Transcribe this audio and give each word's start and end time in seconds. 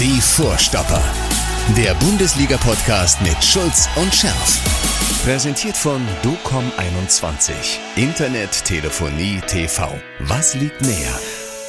Die 0.00 0.18
Vorstopper. 0.18 1.04
Der 1.76 1.92
Bundesliga-Podcast 1.96 3.20
mit 3.20 3.44
Schulz 3.44 3.86
und 3.96 4.14
Scherf. 4.14 5.22
Präsentiert 5.26 5.76
von 5.76 6.00
DOCOM21. 6.22 7.52
Internet, 7.96 8.64
Telefonie, 8.64 9.42
TV. 9.46 9.92
Was 10.20 10.54
liegt 10.54 10.80
näher? 10.80 11.18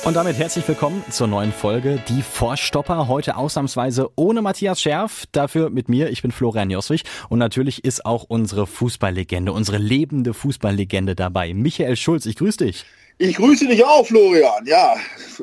Und 0.05 0.15
damit 0.15 0.37
herzlich 0.37 0.65
willkommen 0.65 1.03
zur 1.11 1.27
neuen 1.27 1.51
Folge 1.51 2.01
Die 2.07 2.21
Vorstopper. 2.21 3.09
Heute 3.09 3.35
ausnahmsweise 3.35 4.09
ohne 4.15 4.41
Matthias 4.41 4.81
Scherf, 4.81 5.25
dafür 5.33 5.69
mit 5.69 5.89
mir. 5.89 6.09
Ich 6.09 6.21
bin 6.21 6.31
Florian 6.31 6.69
Joswig 6.69 7.03
und 7.27 7.37
natürlich 7.37 7.83
ist 7.83 8.05
auch 8.05 8.23
unsere 8.23 8.65
Fußballlegende, 8.65 9.51
unsere 9.51 9.77
lebende 9.77 10.33
Fußballlegende 10.33 11.15
dabei. 11.15 11.53
Michael 11.53 11.97
Schulz, 11.97 12.25
ich 12.25 12.37
grüße 12.37 12.59
dich. 12.59 12.85
Ich 13.17 13.35
grüße 13.35 13.67
dich 13.67 13.85
auch, 13.85 14.07
Florian. 14.07 14.65
Ja, 14.65 14.95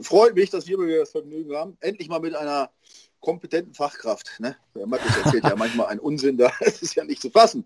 freut 0.03 0.35
mich, 0.35 0.51
dass 0.51 0.67
wir 0.67 0.77
wieder 0.79 0.99
das 0.99 1.13
Vergnügen 1.13 1.55
haben. 1.55 1.77
Endlich 1.79 2.09
mal 2.09 2.19
mit 2.19 2.35
einer 2.35 2.71
kompetenten 3.21 3.75
Fachkraft. 3.75 4.39
Ne? 4.39 4.57
Der 4.75 4.87
Matthias 4.87 5.17
erzählt 5.25 5.45
ja 5.45 5.57
manchmal 5.57 5.87
einen 5.87 6.01
Unsinn, 6.01 6.37
da 6.37 6.51
ist 6.61 6.95
ja 6.95 7.05
nicht 7.05 7.21
zu 7.21 7.31
fassen. 7.31 7.65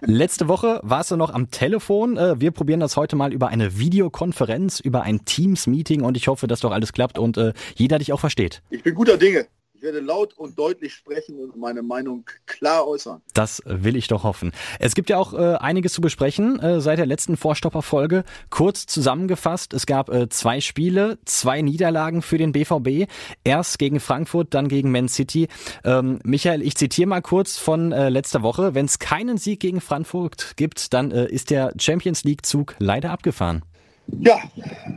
Letzte 0.00 0.48
Woche 0.48 0.80
warst 0.82 1.10
du 1.10 1.16
noch 1.16 1.32
am 1.32 1.50
Telefon. 1.50 2.16
Äh, 2.16 2.40
wir 2.40 2.50
probieren 2.50 2.80
das 2.80 2.96
heute 2.96 3.16
mal 3.16 3.32
über 3.32 3.48
eine 3.48 3.78
Videokonferenz, 3.78 4.80
über 4.80 5.02
ein 5.02 5.24
Teams-Meeting 5.24 6.02
und 6.02 6.16
ich 6.16 6.28
hoffe, 6.28 6.46
dass 6.46 6.60
doch 6.60 6.72
alles 6.72 6.92
klappt 6.92 7.18
und 7.18 7.36
äh, 7.36 7.52
jeder 7.74 7.98
dich 7.98 8.12
auch 8.12 8.20
versteht. 8.20 8.62
Ich 8.70 8.82
bin 8.82 8.94
guter 8.94 9.18
Dinge. 9.18 9.46
Ich 9.86 9.92
werde 9.94 10.04
laut 10.04 10.34
und 10.36 10.58
deutlich 10.58 10.94
sprechen 10.94 11.38
und 11.38 11.56
meine 11.56 11.80
Meinung 11.80 12.24
klar 12.46 12.88
äußern. 12.88 13.22
Das 13.34 13.62
will 13.66 13.94
ich 13.94 14.08
doch 14.08 14.24
hoffen. 14.24 14.50
Es 14.80 14.96
gibt 14.96 15.10
ja 15.10 15.16
auch 15.16 15.32
äh, 15.32 15.54
einiges 15.60 15.92
zu 15.92 16.00
besprechen 16.00 16.58
äh, 16.58 16.80
seit 16.80 16.98
der 16.98 17.06
letzten 17.06 17.36
Vorstopperfolge. 17.36 18.24
Kurz 18.50 18.86
zusammengefasst, 18.86 19.72
es 19.74 19.86
gab 19.86 20.08
äh, 20.08 20.28
zwei 20.28 20.60
Spiele, 20.60 21.18
zwei 21.24 21.62
Niederlagen 21.62 22.22
für 22.22 22.36
den 22.36 22.50
BVB. 22.50 23.08
Erst 23.44 23.78
gegen 23.78 24.00
Frankfurt, 24.00 24.54
dann 24.54 24.66
gegen 24.66 24.90
Man 24.90 25.08
City. 25.08 25.46
Ähm, 25.84 26.18
Michael, 26.24 26.62
ich 26.62 26.74
zitiere 26.74 27.06
mal 27.06 27.22
kurz 27.22 27.56
von 27.56 27.92
äh, 27.92 28.08
letzter 28.08 28.42
Woche. 28.42 28.74
Wenn 28.74 28.86
es 28.86 28.98
keinen 28.98 29.38
Sieg 29.38 29.60
gegen 29.60 29.80
Frankfurt 29.80 30.56
gibt, 30.56 30.94
dann 30.94 31.12
äh, 31.12 31.26
ist 31.26 31.50
der 31.50 31.72
Champions 31.78 32.24
League-Zug 32.24 32.74
leider 32.80 33.12
abgefahren. 33.12 33.62
Ja, 34.08 34.40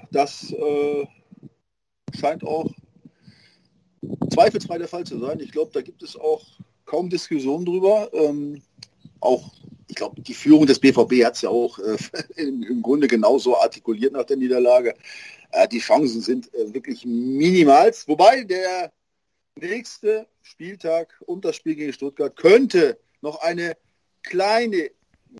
das 0.09 0.51
äh, 0.51 1.05
scheint 2.17 2.43
auch 2.43 2.71
zweifelsfrei 4.33 4.77
der 4.77 4.87
Fall 4.87 5.05
zu 5.05 5.19
sein. 5.19 5.39
Ich 5.39 5.51
glaube, 5.51 5.71
da 5.73 5.81
gibt 5.81 6.03
es 6.03 6.15
auch 6.15 6.45
kaum 6.85 7.09
Diskussion 7.09 7.65
drüber. 7.65 8.09
Ähm, 8.13 8.61
auch, 9.19 9.51
ich 9.87 9.95
glaube, 9.95 10.21
die 10.21 10.33
Führung 10.33 10.65
des 10.65 10.79
BVB 10.79 11.23
hat 11.25 11.35
es 11.35 11.41
ja 11.41 11.49
auch 11.49 11.79
äh, 11.79 11.97
im, 12.35 12.63
im, 12.63 12.81
Grunde 12.81 13.07
genauso 13.07 13.57
artikuliert 13.57 14.13
nach 14.13 14.25
der 14.25 14.37
Niederlage. 14.37 14.95
Äh, 15.51 15.67
die 15.67 15.79
Chancen 15.79 16.21
sind 16.21 16.53
äh, 16.53 16.73
wirklich 16.73 17.05
minimal. 17.05 17.91
Wobei 18.07 18.43
der 18.43 18.91
nächste 19.55 20.27
Spieltag 20.41 21.21
und 21.25 21.45
das 21.45 21.55
Spiel 21.55 21.75
gegen 21.75 21.93
Stuttgart 21.93 22.35
könnte 22.35 22.97
noch 23.21 23.41
eine 23.41 23.75
kleine 24.23 24.91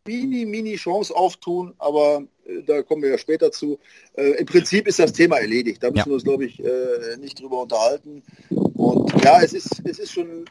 mini, 0.05 0.45
mini 0.45 0.75
Chance 0.75 1.15
auftun, 1.15 1.73
aber 1.77 2.23
da 2.65 2.81
kommen 2.83 3.03
wir 3.03 3.09
ja 3.09 3.17
später 3.17 3.51
zu. 3.51 3.79
Äh, 4.13 4.39
Im 4.39 4.45
Prinzip 4.45 4.87
ist 4.87 4.99
das 4.99 5.13
Thema 5.13 5.37
erledigt. 5.37 5.83
Da 5.83 5.89
müssen 5.89 5.99
ja. 5.99 6.05
wir 6.07 6.13
uns, 6.13 6.23
glaube 6.23 6.45
ich, 6.45 6.63
äh, 6.63 7.17
nicht 7.19 7.39
drüber 7.39 7.61
unterhalten. 7.61 8.23
Und 8.49 9.23
ja, 9.23 9.41
es 9.41 9.53
ist, 9.53 9.81
es 9.85 9.99
ist 9.99 10.11
schon 10.11 10.45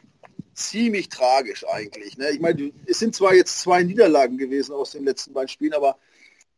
ziemlich 0.53 1.09
tragisch 1.09 1.65
eigentlich. 1.67 2.17
Ne? 2.17 2.29
Ich 2.31 2.39
meine, 2.39 2.71
es 2.85 2.99
sind 2.99 3.15
zwar 3.15 3.33
jetzt 3.33 3.59
zwei 3.59 3.83
Niederlagen 3.83 4.37
gewesen 4.37 4.73
aus 4.73 4.91
den 4.91 5.05
letzten 5.05 5.33
beiden 5.33 5.47
Spielen, 5.47 5.73
aber 5.73 5.97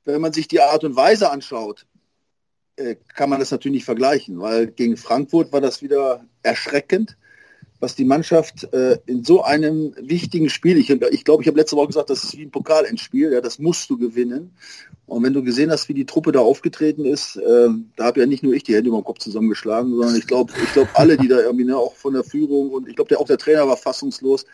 wenn 0.05 0.21
man 0.21 0.33
sich 0.33 0.47
die 0.47 0.61
Art 0.61 0.83
und 0.83 0.95
Weise 0.95 1.29
anschaut, 1.29 1.85
äh, 2.77 2.95
kann 3.13 3.29
man 3.29 3.39
das 3.39 3.51
natürlich 3.51 3.77
nicht 3.77 3.85
vergleichen, 3.85 4.39
weil 4.39 4.67
gegen 4.67 4.97
Frankfurt 4.97 5.51
war 5.51 5.61
das 5.61 5.81
wieder 5.81 6.25
erschreckend 6.41 7.17
was 7.81 7.95
die 7.95 8.05
Mannschaft 8.05 8.71
äh, 8.73 8.99
in 9.07 9.23
so 9.23 9.43
einem 9.43 9.93
wichtigen 9.99 10.49
Spiel, 10.49 10.77
ich, 10.77 10.91
ich 10.91 11.25
glaube, 11.25 11.41
ich 11.41 11.47
habe 11.47 11.57
letzte 11.57 11.75
Woche 11.75 11.87
gesagt, 11.87 12.11
das 12.11 12.23
ist 12.23 12.37
wie 12.37 12.43
ein 12.43 12.51
Pokalendspiel, 12.51 13.33
ja, 13.33 13.41
das 13.41 13.57
musst 13.57 13.89
du 13.89 13.97
gewinnen. 13.97 14.51
Und 15.07 15.23
wenn 15.23 15.33
du 15.33 15.43
gesehen 15.43 15.71
hast, 15.71 15.89
wie 15.89 15.95
die 15.95 16.05
Truppe 16.05 16.31
da 16.31 16.39
aufgetreten 16.39 17.05
ist, 17.05 17.37
äh, 17.37 17.69
da 17.95 18.05
habe 18.05 18.19
ja 18.19 18.27
nicht 18.27 18.43
nur 18.43 18.53
ich 18.53 18.63
die 18.63 18.75
Hände 18.75 18.89
über 18.89 18.99
den 18.99 19.03
Kopf 19.03 19.17
zusammengeschlagen, 19.17 19.95
sondern 19.95 20.15
ich 20.15 20.27
glaube, 20.27 20.53
ich 20.63 20.71
glaube 20.73 20.91
alle, 20.93 21.17
die 21.17 21.27
da 21.27 21.39
irgendwie, 21.39 21.65
ne, 21.65 21.75
auch 21.75 21.95
von 21.95 22.13
der 22.13 22.23
Führung 22.23 22.69
und 22.69 22.87
ich 22.87 22.95
glaube, 22.95 23.09
der, 23.09 23.19
auch 23.19 23.25
der 23.25 23.39
Trainer 23.39 23.67
war 23.67 23.77
fassungslos. 23.77 24.45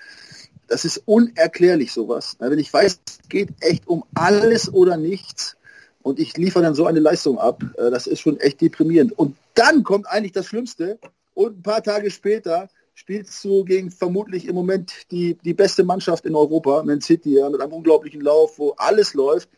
Das 0.69 0.85
ist 0.85 1.03
unerklärlich 1.06 1.91
sowas. 1.91 2.38
Ja, 2.40 2.50
wenn 2.50 2.59
ich 2.59 2.74
weiß, 2.74 3.01
es 3.06 3.30
geht 3.30 3.50
echt 3.59 3.88
um 3.88 4.06
alles 4.16 4.74
oder 4.74 4.96
nichts 4.96 5.57
und 6.01 6.18
ich 6.18 6.38
liefere 6.38 6.63
dann 6.63 6.75
so 6.75 6.85
eine 6.85 7.01
Leistung 7.01 7.38
ab, 7.40 7.62
äh, 7.78 7.91
das 7.91 8.07
ist 8.07 8.22
schon 8.22 8.40
echt 8.40 8.62
deprimierend. 8.62 9.12
Und 9.19 9.35
dann 9.53 9.84
kommt 9.84 10.07
eigentlich 10.07 10.31
das 10.31 10.46
Schlimmste 10.46 10.97
und 11.34 11.59
ein 11.59 11.62
paar 11.62 11.84
Tage 11.84 12.09
später 12.09 12.69
spielst 12.97 13.46
du 13.46 13.63
gegen 13.63 13.91
vermutlich 13.91 14.47
im 14.47 14.56
Moment 14.56 14.91
die, 15.12 15.35
die 15.46 15.53
beste 15.53 15.84
Mannschaft 15.84 16.25
in 16.25 16.35
Europa, 16.35 16.81
Man 16.81 17.00
City, 17.00 17.38
ja, 17.38 17.47
mit 17.47 17.62
einem 17.62 17.72
unglaublichen 17.72 18.22
Lauf, 18.22 18.58
wo 18.58 18.72
alles 18.72 19.13
läuft. 19.13 19.50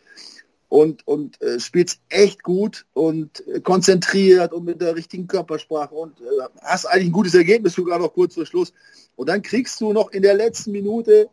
Und, 0.68 1.08
und 1.08 1.42
äh, 1.42 1.60
spielst 1.60 2.00
echt 2.10 2.44
gut 2.44 2.86
und 2.94 3.48
äh, 3.48 3.60
konzentriert 3.62 4.54
und 4.54 4.66
mit 4.66 4.82
der 4.82 4.96
richtigen 4.96 5.26
Körpersprache. 5.26 5.96
Und 5.96 6.20
äh, 6.20 6.26
hast 6.62 6.86
eigentlich 6.86 7.08
ein 7.08 7.14
gutes 7.14 7.34
Ergebnis 7.34 7.74
sogar 7.74 7.98
noch 7.98 8.14
kurz 8.14 8.36
vor 8.36 8.46
Schluss. 8.46 8.72
Und 9.16 9.30
dann 9.30 9.42
kriegst 9.42 9.82
du 9.82 9.94
noch 9.94 10.12
in 10.12 10.22
der 10.22 10.36
letzten 10.36 10.72
Minute 10.72 11.30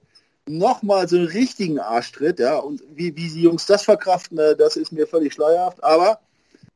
nochmal 0.49 1.09
so 1.09 1.17
einen 1.17 1.27
richtigen 1.27 1.81
Arschtritt, 1.81 2.39
ja, 2.39 2.57
und 2.57 2.83
wie, 2.95 3.17
wie 3.17 3.29
die 3.29 3.43
Jungs 3.43 3.67
das 3.67 3.83
verkraften, 3.83 4.39
äh, 4.39 4.57
das 4.57 4.77
ist 4.77 4.93
mir 4.93 5.07
völlig 5.09 5.35
schleierhaft, 5.35 5.83
aber 5.83 6.21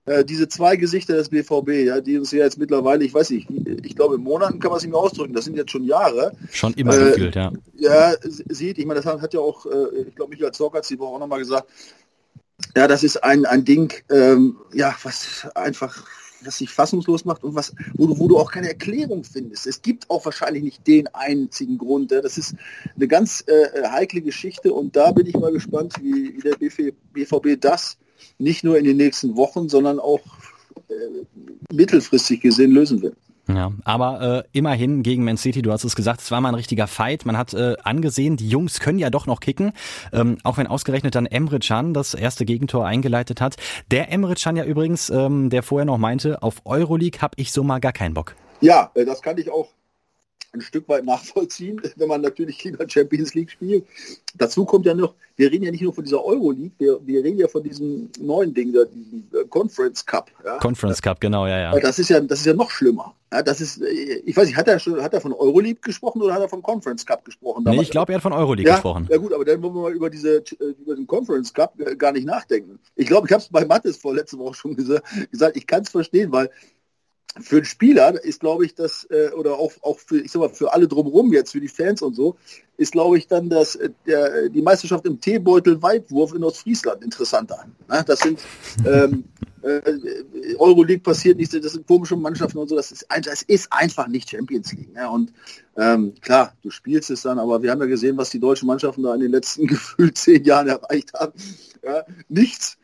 äh, 0.07 0.25
diese 0.25 0.49
zwei 0.49 0.77
Gesichter 0.77 1.15
des 1.15 1.29
BVB, 1.29 1.69
ja, 1.87 2.01
die 2.01 2.19
uns 2.19 2.31
ja 2.33 2.45
jetzt 2.45 2.59
mittlerweile, 2.59 3.05
ich 3.05 3.13
weiß 3.13 3.31
nicht, 3.31 3.49
ich 3.51 3.97
glaube 3.97 4.17
in 4.17 4.23
Monaten 4.23 4.59
kann 4.59 4.71
man 4.71 4.79
es 4.79 4.83
nicht 4.83 4.93
mehr 4.93 5.01
ausdrücken, 5.01 5.35
das 5.35 5.45
sind 5.45 5.57
jetzt 5.57 5.71
schon 5.71 5.85
Jahre. 5.85 6.33
Schon 6.51 6.75
immer 6.75 6.97
äh, 6.97 7.11
gefühlt, 7.11 7.35
ja. 7.35 7.53
Ja, 7.77 8.15
sieht, 8.25 8.79
ich 8.79 8.87
meine, 8.87 9.01
das 9.01 9.21
hat 9.21 9.35
ja 9.35 9.41
auch, 9.41 9.67
äh, 9.67 10.03
ich 10.09 10.15
glaube, 10.15 10.31
Michael 10.31 10.53
Zorc 10.53 10.75
hat 10.75 10.89
die 10.89 10.99
Woche 10.99 11.15
auch 11.15 11.19
nochmal 11.19 11.41
gesagt, 11.41 11.69
ja, 12.77 12.87
das 12.87 13.03
ist 13.03 13.23
ein, 13.23 13.47
ein 13.47 13.65
Ding, 13.65 13.93
ähm, 14.11 14.57
ja, 14.73 14.95
was 15.03 15.49
einfach 15.55 16.05
was 16.43 16.59
sich 16.59 16.71
fassungslos 16.71 17.25
macht 17.25 17.45
und 17.45 17.55
was, 17.55 17.75
wo 17.95 18.07
du, 18.07 18.19
wo 18.19 18.29
du 18.29 18.39
auch 18.39 18.51
keine 18.51 18.69
Erklärung 18.69 19.25
findest. 19.25 19.67
Es 19.67 19.83
gibt 19.83 20.09
auch 20.09 20.25
wahrscheinlich 20.25 20.63
nicht 20.63 20.87
den 20.87 21.07
einzigen 21.09 21.79
Grund. 21.79 22.13
Das 22.13 22.39
ist 22.39 22.55
eine 22.97 23.09
ganz 23.09 23.45
äh, 23.47 23.89
heikle 23.89 24.23
Geschichte 24.23 24.73
und 24.73 24.97
da 24.97 25.13
bin 25.13 25.27
ich 25.27 25.35
mal 25.35 25.53
gespannt, 25.53 25.95
wie, 26.01 26.35
wie 26.35 26.41
der 26.41 26.57
BVB 26.57 27.61
das 27.61 27.99
nicht 28.39 28.65
nur 28.65 28.79
in 28.79 28.85
den 28.85 28.97
nächsten 28.97 29.37
Wochen, 29.37 29.69
sondern 29.69 29.99
auch 29.99 30.21
äh, 30.89 31.75
mittelfristig 31.75 32.41
gesehen 32.41 32.73
lösen 32.73 33.03
will. 33.03 33.15
Ja, 33.55 33.73
aber 33.85 34.45
äh, 34.45 34.49
immerhin 34.53 35.03
gegen 35.03 35.25
Man 35.25 35.37
City, 35.37 35.63
du 35.63 35.73
hast 35.73 35.85
es 35.85 35.97
gesagt, 35.97 36.21
es 36.21 36.31
war 36.31 36.41
mal 36.41 36.51
ein 36.51 36.55
richtiger 36.55 36.87
Fight. 36.87 37.27
Man 37.27 37.37
hat 37.37 37.55
äh, 37.55 37.77
angesehen, 37.83 38.37
die 38.37 38.49
Jungs 38.49 38.81
können 38.81 38.99
ja 38.99 39.11
doch 39.11 39.27
noch 39.27 39.41
kicken, 39.41 39.73
ähm, 40.13 40.39
auch 40.45 40.57
wenn 40.57 40.67
ausgerechnet 40.67 41.15
dann 41.15 41.27
Emre 41.27 41.59
Can 41.59 41.95
das 41.95 42.15
erste 42.15 42.45
Gegentor 42.45 42.87
eingeleitet 42.87 43.41
hat. 43.41 43.57
Der 43.91 44.13
Emre 44.13 44.35
Can 44.35 44.57
ja 44.57 44.65
übrigens, 44.65 45.11
ähm, 45.11 45.51
der 45.51 45.63
vorher 45.63 45.85
noch 45.85 45.99
meinte, 45.99 46.43
auf 46.43 46.63
Euroleague 46.65 47.21
habe 47.21 47.35
ich 47.37 47.53
so 47.53 47.65
mal 47.65 47.81
gar 47.81 47.93
keinen 47.93 48.15
Bock. 48.15 48.37
Ja, 48.61 48.91
äh, 48.95 49.05
das 49.05 49.23
kann 49.23 49.39
ich 49.39 49.51
auch 49.51 49.69
ein 50.53 50.61
Stück 50.61 50.89
weit 50.89 51.05
nachvollziehen, 51.05 51.81
wenn 51.97 52.09
man 52.09 52.21
natürlich 52.21 52.63
lieber 52.65 52.89
Champions 52.89 53.35
League 53.35 53.51
spielt. 53.51 53.87
Dazu 54.35 54.65
kommt 54.65 54.87
ja 54.87 54.95
noch, 54.95 55.15
wir 55.37 55.51
reden 55.51 55.65
ja 55.65 55.71
nicht 55.71 55.83
nur 55.83 55.95
von 55.95 56.05
dieser 56.05 56.25
Euroleague, 56.25 56.73
wir, 56.79 56.99
wir 57.05 57.25
reden 57.25 57.39
ja 57.39 57.49
von 57.49 57.63
diesem 57.63 58.11
neuen 58.21 58.53
Ding, 58.53 58.73
der, 58.73 58.83
äh, 58.83 59.45
Conference 59.49 60.05
Cup. 60.05 60.31
Ja? 60.45 60.59
Conference 60.59 61.01
Cup, 61.01 61.21
genau, 61.21 61.47
ja, 61.47 61.59
ja. 61.59 61.81
Das 61.81 61.99
ist 61.99 62.11
ja, 62.11 62.21
das 62.21 62.41
ist 62.41 62.47
ja 62.47 62.55
noch 62.55 62.71
schlimmer. 62.71 63.15
Ja, 63.33 63.43
das 63.43 63.61
ist, 63.61 63.81
äh, 63.81 63.87
ich 63.87 64.37
weiß 64.37 64.47
nicht, 64.47 64.57
hat 64.57 64.67
er 64.67 64.79
schon, 64.79 65.01
hat 65.01 65.15
er 65.15 65.21
von 65.21 65.33
Euroleague 65.33 65.81
gesprochen 65.81 66.21
oder 66.21 66.35
hat 66.35 66.41
er 66.41 66.49
von 66.49 66.63
Conference 66.63 67.07
Cup 67.07 67.25
gesprochen? 67.25 67.65
Nee, 67.65 67.81
ich 67.81 67.91
glaube, 67.91 68.13
er 68.13 68.17
hat 68.17 68.23
von 68.23 68.33
Euroleague 68.33 68.69
ja, 68.69 68.75
gesprochen. 68.75 69.07
Ja 69.11 69.19
gut, 69.19 69.33
aber 69.33 69.45
dann 69.45 69.63
wollen 69.63 69.75
wir 69.75 69.83
mal 69.83 69.93
über 69.93 70.11
diese, 70.11 70.39
äh, 70.39 70.75
über 70.81 70.97
den 70.97 71.07
Conference 71.07 71.55
Cup 71.55 71.75
gar 71.97 72.13
nicht 72.13 72.27
nachdenken. 72.27 72.79
Ich 72.97 73.07
glaube, 73.07 73.29
ich 73.29 73.33
habe 73.33 73.43
es 73.43 73.49
bei 73.49 73.65
Mattes 73.65 73.97
vor 73.97 74.15
letzte 74.15 74.39
Woche 74.39 74.55
schon 74.55 74.77
gesagt, 74.77 75.57
ich 75.57 75.67
kann 75.67 75.83
es 75.83 75.91
verstehen, 75.91 76.33
weil 76.33 76.51
für 77.41 77.57
einen 77.57 77.65
Spieler 77.65 78.23
ist, 78.25 78.41
glaube 78.41 78.65
ich, 78.65 78.75
das, 78.75 79.07
äh, 79.11 79.31
oder 79.31 79.55
auch, 79.59 79.73
auch 79.83 79.99
für, 79.99 80.21
ich 80.21 80.33
sag 80.33 80.41
mal, 80.41 80.49
für 80.49 80.73
alle 80.73 80.89
drumherum 80.89 81.33
jetzt, 81.33 81.53
für 81.53 81.61
die 81.61 81.69
Fans 81.69 82.03
und 82.03 82.15
so, 82.15 82.37
ist, 82.77 82.93
glaube 82.93 83.19
ich, 83.19 83.29
dann 83.29 83.49
das, 83.49 83.77
äh, 83.77 83.91
der, 84.07 84.49
die 84.49 84.63
Meisterschaft 84.63 85.07
im 85.07 85.21
Teebeutel 85.21 85.81
Weitwurf 85.83 86.35
in 86.35 86.43
Ostfriesland 86.43 87.05
interessanter. 87.05 87.67
Ne? 87.89 88.05
Das 88.07 88.21
sind 88.21 88.41
ähm, 88.85 89.25
äh, 89.63 89.81
Euroleague 90.59 91.03
passiert 91.03 91.39
nicht, 91.39 91.53
das 91.53 91.73
sind 91.73 91.87
komische 91.87 92.17
Mannschaften 92.17 92.59
und 92.59 92.69
so, 92.69 92.77
das 92.77 92.91
ist, 92.91 93.07
das 93.23 93.43
ist 93.43 93.73
einfach 93.73 94.09
nicht 94.09 94.31
Champions 94.31 94.73
League. 94.73 94.93
Ne? 94.93 95.09
Und 95.09 95.33
ähm, 95.77 96.15
klar, 96.21 96.55
du 96.63 96.71
spielst 96.71 97.11
es 97.11 97.23
dann, 97.23 97.39
aber 97.39 97.63
wir 97.63 97.71
haben 97.71 97.81
ja 97.81 97.87
gesehen, 97.87 98.17
was 98.17 98.31
die 98.31 98.41
deutschen 98.41 98.67
Mannschaften 98.67 99.03
da 99.03 99.15
in 99.15 99.21
den 99.21 99.31
letzten 99.31 99.67
gefühlt 99.69 100.19
zehn 100.19 100.45
Jahren 100.45 100.69
erreicht 100.69 101.13
haben. 101.15 101.33
Ja? 101.85 102.05
Nichts. 102.29 102.77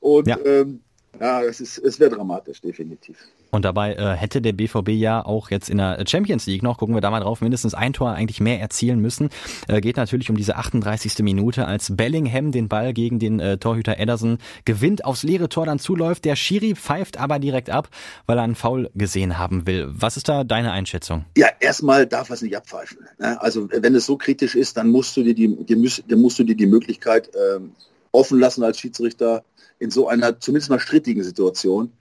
Und 0.00 0.26
ja, 0.26 0.38
ähm, 0.44 0.80
ja 1.20 1.42
es, 1.44 1.60
ist, 1.60 1.78
es 1.78 2.00
wäre 2.00 2.16
dramatisch, 2.16 2.60
definitiv. 2.60 3.18
Und 3.54 3.66
dabei 3.66 3.92
äh, 3.96 4.16
hätte 4.16 4.40
der 4.40 4.54
BVB 4.54 4.88
ja 4.92 5.22
auch 5.22 5.50
jetzt 5.50 5.68
in 5.68 5.76
der 5.76 6.02
Champions 6.08 6.46
League 6.46 6.62
noch, 6.62 6.78
gucken 6.78 6.94
wir 6.94 7.02
da 7.02 7.10
mal 7.10 7.20
drauf, 7.20 7.42
mindestens 7.42 7.74
ein 7.74 7.92
Tor 7.92 8.12
eigentlich 8.12 8.40
mehr 8.40 8.58
erzielen 8.58 8.98
müssen. 8.98 9.28
Äh, 9.68 9.82
geht 9.82 9.98
natürlich 9.98 10.30
um 10.30 10.38
diese 10.38 10.56
38. 10.56 11.18
Minute, 11.18 11.66
als 11.66 11.94
Bellingham 11.94 12.50
den 12.50 12.68
Ball 12.68 12.94
gegen 12.94 13.18
den 13.18 13.40
äh, 13.40 13.58
Torhüter 13.58 13.98
Ederson 13.98 14.38
gewinnt, 14.64 15.04
aufs 15.04 15.22
leere 15.22 15.50
Tor 15.50 15.66
dann 15.66 15.78
zuläuft. 15.78 16.24
Der 16.24 16.34
Schiri 16.34 16.74
pfeift 16.74 17.18
aber 17.18 17.38
direkt 17.38 17.68
ab, 17.68 17.90
weil 18.24 18.38
er 18.38 18.44
einen 18.44 18.54
Foul 18.54 18.90
gesehen 18.94 19.36
haben 19.36 19.66
will. 19.66 19.86
Was 19.90 20.16
ist 20.16 20.30
da 20.30 20.44
deine 20.44 20.72
Einschätzung? 20.72 21.26
Ja, 21.36 21.48
erstmal 21.60 22.06
darf 22.06 22.30
er 22.30 22.34
es 22.36 22.42
nicht 22.42 22.56
abpfeifen. 22.56 23.06
Ne? 23.18 23.38
Also 23.38 23.68
wenn 23.70 23.94
es 23.94 24.06
so 24.06 24.16
kritisch 24.16 24.54
ist, 24.54 24.78
dann 24.78 24.88
musst 24.88 25.14
du 25.14 25.22
dir 25.22 25.34
die, 25.34 25.62
die 25.66 25.90
dann 26.08 26.22
musst 26.22 26.38
du 26.38 26.44
dir 26.44 26.56
die 26.56 26.66
Möglichkeit 26.66 27.30
ähm, 27.34 27.72
offen 28.12 28.40
lassen 28.40 28.64
als 28.64 28.78
Schiedsrichter 28.78 29.44
in 29.78 29.90
so 29.90 30.08
einer 30.08 30.40
zumindest 30.40 30.70
mal 30.70 30.80
strittigen 30.80 31.22
Situation 31.22 31.92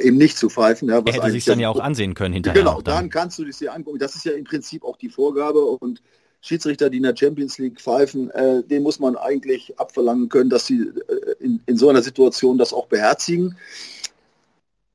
eben 0.00 0.16
nicht 0.16 0.36
zu 0.36 0.48
pfeifen. 0.48 0.88
Ja, 0.88 1.04
was 1.04 1.14
er 1.14 1.22
hätte 1.22 1.32
sich 1.32 1.44
dann 1.44 1.60
ja 1.60 1.68
auch 1.68 1.80
ansehen 1.80 2.14
können 2.14 2.34
hinterher. 2.34 2.62
Genau, 2.62 2.80
dann. 2.80 3.10
kannst 3.10 3.38
du 3.38 3.44
dich 3.44 3.56
dir 3.56 3.72
angucken. 3.72 3.98
Das 3.98 4.14
ist 4.14 4.24
ja 4.24 4.32
im 4.32 4.44
Prinzip 4.44 4.84
auch 4.84 4.96
die 4.96 5.08
Vorgabe 5.08 5.64
und 5.64 6.02
Schiedsrichter, 6.40 6.90
die 6.90 6.98
in 6.98 7.04
der 7.04 7.16
Champions 7.16 7.56
League 7.56 7.80
pfeifen, 7.80 8.30
äh, 8.30 8.62
den 8.62 8.82
muss 8.82 8.98
man 8.98 9.16
eigentlich 9.16 9.78
abverlangen 9.78 10.28
können, 10.28 10.50
dass 10.50 10.66
sie 10.66 10.80
äh, 10.82 11.34
in, 11.40 11.62
in, 11.64 11.78
so 11.78 11.88
einer 11.88 12.02
Situation 12.02 12.58
das 12.58 12.74
auch 12.74 12.86
beherzigen. 12.86 13.56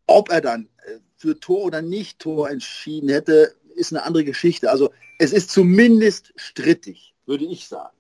Ob 0.06 0.30
er 0.32 0.42
dann 0.42 0.70
äh, 0.86 1.00
für 1.18 1.40
Tor 1.40 1.64
oder 1.64 1.82
nicht 1.82 2.20
Tor 2.20 2.52
entschieden 2.52 3.10
hätte, 3.10 3.56
ist 3.76 3.92
eine 3.92 4.04
andere 4.04 4.26
Geschichte. 4.26 4.70
Also 4.70 4.92
es 5.18 5.34
ist 5.34 5.50
zumindest 5.50 6.34
strittig, 6.36 7.16
würde 7.26 7.46
ich 7.46 7.68
sagen. 7.68 7.96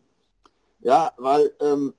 Ja, 0.81 1.11
weil 1.17 1.51
ähm, 1.59 1.95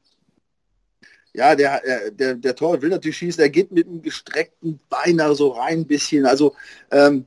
ja, 1.32 1.54
der, 1.54 1.84
äh, 1.84 2.12
der, 2.12 2.34
der 2.34 2.54
Tor 2.56 2.80
will 2.82 2.90
natürlich 2.90 3.18
schießen, 3.18 3.42
er 3.42 3.50
geht 3.50 3.70
mit 3.70 3.86
einem 3.86 4.02
gestreckten 4.02 4.80
Bein 4.88 5.20
so 5.34 5.48
rein 5.48 5.80
ein 5.80 5.86
bisschen. 5.86 6.26
Also 6.26 6.54
ähm, 6.90 7.24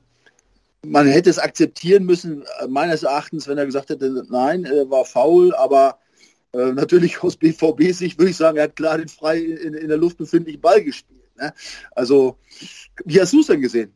man 0.84 1.06
hätte 1.06 1.30
es 1.30 1.38
akzeptieren 1.38 2.04
müssen, 2.04 2.42
äh, 2.60 2.66
meines 2.68 3.02
Erachtens, 3.02 3.48
wenn 3.48 3.58
er 3.58 3.66
gesagt 3.66 3.90
hätte, 3.90 4.24
nein, 4.28 4.64
er 4.64 4.90
war 4.90 5.04
faul, 5.04 5.54
aber 5.54 5.98
äh, 6.52 6.72
natürlich 6.72 7.22
aus 7.22 7.36
BVB-Sicht 7.36 8.18
würde 8.18 8.30
ich 8.30 8.36
sagen, 8.36 8.58
er 8.58 8.64
hat 8.64 8.76
klar 8.76 8.98
den 8.98 9.08
frei 9.08 9.38
in, 9.38 9.74
in 9.74 9.88
der 9.88 9.96
Luft 9.96 10.18
befindlichen 10.18 10.60
Ball 10.60 10.82
gespielt. 10.82 11.36
Ne? 11.36 11.52
Also, 11.92 12.36
wie 13.04 13.20
hast 13.20 13.32
du 13.32 13.40
es 13.40 13.46
denn 13.46 13.60
gesehen? 13.60 13.92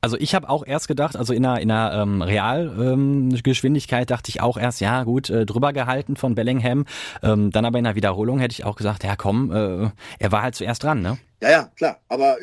Also 0.00 0.16
ich 0.16 0.34
habe 0.34 0.48
auch 0.48 0.64
erst 0.66 0.88
gedacht, 0.88 1.16
also 1.16 1.32
in 1.32 1.44
einer, 1.44 1.60
in 1.60 1.70
einer 1.70 2.02
ähm, 2.02 2.22
Realgeschwindigkeit 2.22 4.02
ähm, 4.02 4.06
dachte 4.06 4.30
ich 4.30 4.40
auch 4.40 4.56
erst, 4.56 4.80
ja 4.80 5.02
gut, 5.04 5.28
äh, 5.30 5.44
drüber 5.44 5.72
gehalten 5.72 6.16
von 6.16 6.34
Bellingham. 6.34 6.86
Ähm, 7.22 7.50
dann 7.50 7.64
aber 7.64 7.78
in 7.78 7.84
der 7.84 7.94
Wiederholung 7.94 8.38
hätte 8.38 8.52
ich 8.52 8.64
auch 8.64 8.76
gesagt, 8.76 9.04
ja 9.04 9.16
komm, 9.16 9.50
äh, 9.50 9.90
er 10.18 10.32
war 10.32 10.42
halt 10.42 10.54
zuerst 10.54 10.82
dran, 10.82 11.02
ne? 11.02 11.18
Ja, 11.40 11.50
ja, 11.50 11.70
klar. 11.76 12.00
Aber 12.08 12.36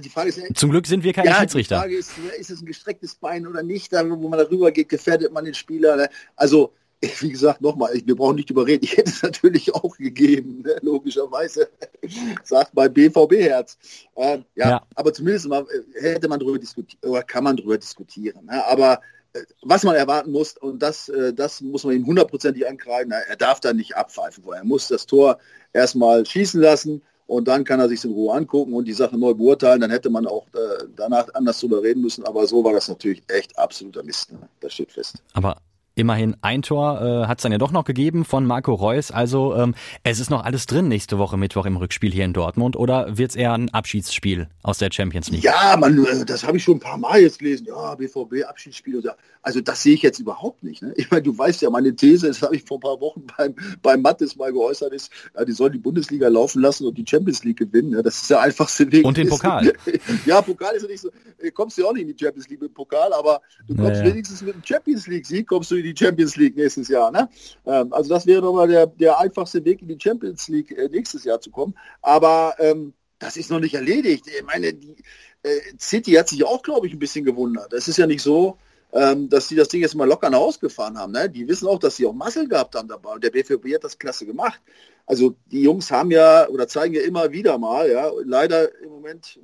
die 0.00 0.08
Frage 0.08 0.30
ist... 0.30 0.40
Zum 0.54 0.70
Glück 0.70 0.86
sind 0.86 1.04
wir 1.04 1.12
keine 1.12 1.28
ja, 1.28 1.34
Schiedsrichter. 1.34 1.76
Die 1.76 1.80
Frage 1.80 1.96
ist, 1.96 2.12
ist 2.38 2.50
es 2.50 2.62
ein 2.62 2.66
gestrecktes 2.66 3.14
Bein 3.16 3.46
oder 3.46 3.62
nicht? 3.62 3.92
Da, 3.92 4.08
wo 4.08 4.28
man 4.28 4.38
darüber 4.38 4.70
geht, 4.72 4.88
gefährdet 4.88 5.32
man 5.32 5.44
den 5.44 5.54
Spieler. 5.54 5.96
Ne? 5.96 6.08
Also 6.34 6.72
wie 7.20 7.30
gesagt, 7.30 7.60
nochmal, 7.60 7.92
wir 8.04 8.16
brauchen 8.16 8.36
nicht 8.36 8.50
überreden, 8.50 8.84
ich 8.84 8.96
hätte 8.96 9.10
es 9.10 9.22
natürlich 9.22 9.74
auch 9.74 9.96
gegeben, 9.96 10.62
ne? 10.62 10.76
logischerweise, 10.82 11.68
sagt 12.44 12.74
mein 12.74 12.92
BVB-Herz. 12.92 13.76
Ähm, 14.16 14.44
ja, 14.54 14.70
ja, 14.70 14.82
aber 14.94 15.12
zumindest 15.12 15.48
mal 15.48 15.66
äh, 15.94 16.00
hätte 16.00 16.28
man 16.28 16.38
darüber 16.38 16.58
diskutieren, 16.58 17.10
oder 17.10 17.22
kann 17.22 17.44
man 17.44 17.56
darüber 17.56 17.76
diskutieren. 17.76 18.46
Ne? 18.46 18.64
Aber 18.66 19.00
äh, 19.32 19.40
was 19.62 19.82
man 19.82 19.96
erwarten 19.96 20.30
muss, 20.30 20.56
und 20.56 20.80
das, 20.80 21.08
äh, 21.08 21.32
das 21.34 21.60
muss 21.60 21.84
man 21.84 21.94
ihm 21.94 22.06
hundertprozentig 22.06 22.68
ankreiden, 22.68 23.12
er 23.12 23.36
darf 23.36 23.58
da 23.58 23.72
nicht 23.72 23.96
abpfeifen, 23.96 24.44
er 24.52 24.64
muss 24.64 24.88
das 24.88 25.06
Tor 25.06 25.38
erstmal 25.72 26.24
schießen 26.24 26.60
lassen 26.60 27.02
und 27.26 27.48
dann 27.48 27.64
kann 27.64 27.80
er 27.80 27.88
sich 27.88 28.04
in 28.04 28.12
Ruhe 28.12 28.34
angucken 28.34 28.74
und 28.74 28.84
die 28.84 28.92
Sache 28.92 29.16
neu 29.16 29.34
beurteilen. 29.34 29.80
Dann 29.80 29.90
hätte 29.90 30.10
man 30.10 30.26
auch 30.26 30.46
äh, 30.54 30.84
danach 30.94 31.28
anders 31.32 31.60
drüber 31.60 31.82
reden 31.82 32.02
müssen. 32.02 32.26
Aber 32.26 32.46
so 32.46 32.62
war 32.62 32.74
das 32.74 32.88
natürlich 32.88 33.22
echt 33.28 33.58
absoluter 33.58 34.02
Mist. 34.02 34.32
Ne? 34.32 34.38
Das 34.60 34.74
steht 34.74 34.92
fest. 34.92 35.22
Aber 35.32 35.56
Immerhin 35.94 36.36
ein 36.40 36.62
Tor 36.62 37.00
äh, 37.02 37.26
hat 37.26 37.38
es 37.38 37.42
dann 37.42 37.52
ja 37.52 37.58
doch 37.58 37.70
noch 37.70 37.84
gegeben 37.84 38.24
von 38.24 38.46
Marco 38.46 38.72
Reus. 38.72 39.10
Also 39.10 39.54
ähm, 39.54 39.74
es 40.04 40.20
ist 40.20 40.30
noch 40.30 40.42
alles 40.42 40.66
drin 40.66 40.88
nächste 40.88 41.18
Woche 41.18 41.36
Mittwoch 41.36 41.66
im 41.66 41.76
Rückspiel 41.76 42.10
hier 42.10 42.24
in 42.24 42.32
Dortmund. 42.32 42.76
Oder 42.76 43.18
wird 43.18 43.30
es 43.30 43.36
eher 43.36 43.52
ein 43.52 43.68
Abschiedsspiel 43.70 44.48
aus 44.62 44.78
der 44.78 44.90
Champions 44.90 45.30
League? 45.30 45.44
Ja, 45.44 45.76
man, 45.78 46.02
äh, 46.04 46.24
das 46.24 46.46
habe 46.46 46.56
ich 46.56 46.64
schon 46.64 46.76
ein 46.76 46.80
paar 46.80 46.96
Mal 46.96 47.20
jetzt 47.20 47.40
gelesen. 47.40 47.66
Ja, 47.66 47.94
BVB 47.94 48.44
Abschiedsspiel. 48.48 48.96
Oder, 48.96 49.16
also 49.42 49.60
das 49.60 49.82
sehe 49.82 49.94
ich 49.94 50.02
jetzt 50.02 50.18
überhaupt 50.18 50.62
nicht. 50.62 50.82
Ne? 50.82 50.94
Ich 50.96 51.10
meine, 51.10 51.22
du 51.22 51.36
weißt 51.36 51.60
ja, 51.60 51.68
meine 51.68 51.94
These, 51.94 52.28
das 52.28 52.40
habe 52.40 52.56
ich 52.56 52.64
vor 52.64 52.78
ein 52.78 52.80
paar 52.80 53.00
Wochen 53.00 53.26
beim, 53.36 53.54
beim 53.82 54.00
Mattes 54.00 54.36
mal 54.36 54.52
geäußert, 54.52 54.92
ist, 54.92 55.10
ja, 55.36 55.44
die 55.44 55.52
sollen 55.52 55.72
die 55.72 55.78
Bundesliga 55.78 56.28
laufen 56.28 56.62
lassen 56.62 56.86
und 56.86 56.96
die 56.96 57.04
Champions 57.06 57.44
League 57.44 57.58
gewinnen. 57.58 57.92
Ja, 57.92 58.02
das 58.02 58.22
ist 58.22 58.30
der 58.30 58.40
einfachste 58.40 58.90
Weg. 58.90 59.04
Und 59.04 59.16
den 59.16 59.28
Pokal. 59.28 59.72
ja, 60.26 60.40
Pokal 60.40 60.76
ist 60.76 60.82
ja 60.82 60.88
nicht 60.88 61.00
so, 61.00 61.10
äh, 61.38 61.50
kommst 61.50 61.76
du 61.76 61.82
ja 61.82 61.88
auch 61.88 61.92
nicht 61.92 62.08
in 62.08 62.16
die 62.16 62.24
Champions 62.24 62.48
League 62.48 62.62
mit 62.62 62.70
dem 62.70 62.74
Pokal, 62.74 63.12
aber 63.12 63.42
du 63.66 63.74
kommst 63.74 64.00
naja. 64.00 64.06
wenigstens 64.06 64.40
mit 64.42 64.54
dem 64.54 64.64
Champions 64.64 65.06
League-Sieg, 65.06 65.46
kommst 65.46 65.70
du 65.70 65.81
in 65.82 65.94
die 65.94 66.04
Champions 66.04 66.36
League 66.36 66.56
nächstes 66.56 66.88
Jahr. 66.88 67.10
Ne? 67.10 67.28
Ähm, 67.66 67.92
also 67.92 68.08
das 68.08 68.26
wäre 68.26 68.42
nochmal 68.42 68.68
der, 68.68 68.86
der 68.86 69.18
einfachste 69.18 69.64
Weg 69.64 69.82
in 69.82 69.88
die 69.88 69.98
Champions 70.00 70.48
League 70.48 70.70
äh, 70.76 70.88
nächstes 70.88 71.24
Jahr 71.24 71.40
zu 71.40 71.50
kommen. 71.50 71.74
Aber 72.00 72.54
ähm, 72.58 72.94
das 73.18 73.36
ist 73.36 73.50
noch 73.50 73.60
nicht 73.60 73.74
erledigt. 73.74 74.26
Ich 74.26 74.44
meine, 74.44 74.72
die 74.74 74.96
äh, 75.42 75.60
City 75.78 76.12
hat 76.12 76.28
sich 76.28 76.44
auch, 76.44 76.62
glaube 76.62 76.86
ich, 76.86 76.92
ein 76.92 76.98
bisschen 76.98 77.24
gewundert. 77.24 77.72
Es 77.72 77.88
ist 77.88 77.98
ja 77.98 78.06
nicht 78.06 78.22
so, 78.22 78.58
ähm, 78.92 79.28
dass 79.28 79.48
sie 79.48 79.56
das 79.56 79.68
Ding 79.68 79.80
jetzt 79.80 79.94
mal 79.94 80.08
locker 80.08 80.28
nach 80.28 80.38
Hause 80.38 80.60
gefahren 80.60 80.98
haben. 80.98 81.12
Ne? 81.12 81.28
Die 81.30 81.48
wissen 81.48 81.66
auch, 81.66 81.78
dass 81.78 81.96
sie 81.96 82.06
auch 82.06 82.12
Muscle 82.12 82.48
gehabt 82.48 82.74
haben 82.74 82.88
dabei. 82.88 83.14
Und 83.14 83.24
der 83.24 83.30
BVB 83.30 83.74
hat 83.74 83.84
das 83.84 83.98
klasse 83.98 84.26
gemacht. 84.26 84.60
Also 85.06 85.34
die 85.46 85.62
Jungs 85.62 85.90
haben 85.90 86.10
ja 86.10 86.48
oder 86.48 86.68
zeigen 86.68 86.94
ja 86.94 87.02
immer 87.02 87.32
wieder 87.32 87.58
mal, 87.58 87.90
ja, 87.90 88.10
leider 88.24 88.74
im 88.82 88.90
Moment, 88.90 89.40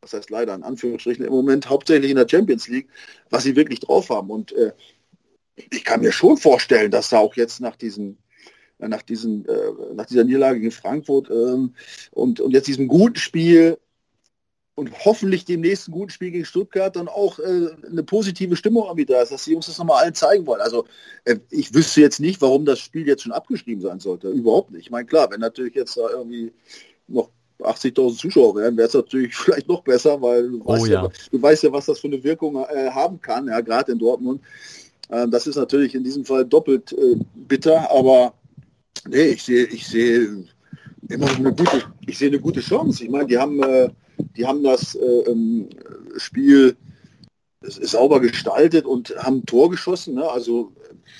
was 0.00 0.12
heißt 0.12 0.30
leider 0.30 0.54
in 0.54 0.62
Anführungsstrichen, 0.62 1.24
im 1.24 1.32
Moment 1.32 1.68
hauptsächlich 1.68 2.10
in 2.10 2.16
der 2.16 2.28
Champions 2.28 2.68
League, 2.68 2.88
was 3.30 3.42
sie 3.42 3.56
wirklich 3.56 3.80
drauf 3.80 4.10
haben. 4.10 4.30
Und 4.30 4.52
äh, 4.52 4.72
ich 5.70 5.84
kann 5.84 6.00
mir 6.00 6.12
schon 6.12 6.36
vorstellen, 6.36 6.90
dass 6.90 7.10
da 7.10 7.18
auch 7.18 7.36
jetzt 7.36 7.60
nach 7.60 7.76
diesem 7.76 8.18
nach, 8.80 9.02
diesen, 9.02 9.44
äh, 9.48 9.72
nach 9.94 10.06
dieser 10.06 10.22
Niederlage 10.22 10.60
gegen 10.60 10.70
Frankfurt 10.70 11.28
ähm, 11.30 11.74
und, 12.12 12.40
und 12.40 12.52
jetzt 12.52 12.68
diesem 12.68 12.86
guten 12.86 13.16
Spiel 13.16 13.76
und 14.78 15.04
hoffentlich 15.04 15.44
dem 15.44 15.60
nächsten 15.62 15.90
guten 15.90 16.10
Spiel 16.10 16.30
gegen 16.30 16.44
Stuttgart 16.44 16.94
dann 16.94 17.08
auch 17.08 17.40
äh, 17.40 17.70
eine 17.90 18.04
positive 18.04 18.54
Stimmung 18.54 18.84
da 19.08 19.22
ist, 19.22 19.32
dass 19.32 19.44
die 19.44 19.50
Jungs 19.50 19.66
das 19.66 19.78
nochmal 19.78 20.04
allen 20.04 20.14
zeigen 20.14 20.46
wollen. 20.46 20.60
Also 20.60 20.84
äh, 21.24 21.38
ich 21.50 21.74
wüsste 21.74 22.00
jetzt 22.00 22.20
nicht, 22.20 22.40
warum 22.40 22.64
das 22.64 22.78
Spiel 22.78 23.04
jetzt 23.04 23.24
schon 23.24 23.32
abgeschrieben 23.32 23.82
sein 23.82 23.98
sollte. 23.98 24.28
Überhaupt 24.28 24.70
nicht. 24.70 24.82
Ich 24.82 24.90
meine, 24.92 25.06
klar, 25.06 25.28
wenn 25.32 25.40
natürlich 25.40 25.74
jetzt 25.74 25.96
da 25.96 26.08
irgendwie 26.10 26.52
noch 27.08 27.30
80.000 27.58 28.16
Zuschauer 28.16 28.54
wären, 28.54 28.76
wäre 28.76 28.86
es 28.86 28.94
natürlich 28.94 29.34
vielleicht 29.36 29.66
noch 29.66 29.82
besser, 29.82 30.22
weil 30.22 30.48
du, 30.48 30.62
oh, 30.64 30.74
weißt 30.74 30.86
ja. 30.86 31.02
ja. 31.02 31.10
du 31.32 31.42
weißt 31.42 31.64
ja, 31.64 31.72
was 31.72 31.86
das 31.86 31.98
für 31.98 32.06
eine 32.06 32.22
Wirkung 32.22 32.64
äh, 32.64 32.90
haben 32.90 33.20
kann, 33.20 33.48
ja, 33.48 33.60
gerade 33.60 33.90
in 33.90 33.98
Dortmund. 33.98 34.42
Ähm, 35.10 35.30
das 35.30 35.46
ist 35.46 35.56
natürlich 35.56 35.94
in 35.94 36.04
diesem 36.04 36.24
Fall 36.24 36.44
doppelt 36.44 36.92
äh, 36.92 37.16
bitter, 37.34 37.90
aber 37.90 38.34
nee, 39.08 39.28
ich 39.28 39.42
sehe, 39.42 39.64
ich 39.66 39.86
sehe 39.86 40.44
immer 41.08 41.34
eine 41.34 41.54
gute, 41.54 41.84
ich 42.06 42.18
sehe 42.18 42.28
eine 42.28 42.40
gute 42.40 42.60
Chance. 42.60 43.04
Ich 43.04 43.10
meine, 43.10 43.26
die 43.26 43.38
haben, 43.38 43.62
äh, 43.62 43.88
die 44.36 44.46
haben 44.46 44.62
das 44.62 44.94
äh, 44.94 45.30
ähm, 45.30 45.68
Spiel 46.16 46.76
sauber 47.60 48.20
gestaltet 48.20 48.84
und 48.86 49.14
haben 49.18 49.44
Tor 49.44 49.70
geschossen. 49.70 50.14
Ne? 50.14 50.28
Also 50.28 50.72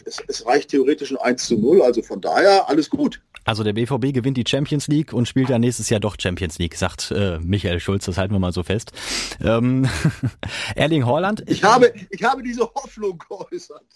es, 0.04 0.18
es, 0.28 0.46
reicht 0.46 0.70
theoretisch 0.70 1.10
ein 1.10 1.16
1 1.16 1.46
zu 1.46 1.56
0. 1.56 1.82
Also 1.82 2.02
von 2.02 2.20
daher 2.20 2.68
alles 2.68 2.88
gut. 2.90 3.20
Also 3.48 3.64
der 3.64 3.72
BVB 3.72 4.12
gewinnt 4.12 4.36
die 4.36 4.44
Champions 4.46 4.88
League 4.88 5.14
und 5.14 5.26
spielt 5.26 5.48
ja 5.48 5.58
nächstes 5.58 5.88
Jahr 5.88 6.00
doch 6.00 6.16
Champions 6.20 6.58
League, 6.58 6.74
sagt 6.74 7.10
äh, 7.12 7.38
Michael 7.38 7.80
Schulz, 7.80 8.04
das 8.04 8.18
halten 8.18 8.34
wir 8.34 8.38
mal 8.38 8.52
so 8.52 8.62
fest. 8.62 8.92
Ähm, 9.42 9.88
Erling 10.74 11.06
Haaland. 11.06 11.44
Ich 11.48 11.64
habe, 11.64 11.90
ich 12.10 12.22
habe 12.22 12.42
diese 12.42 12.64
Hoffnung 12.64 13.18
geäußert. 13.26 13.86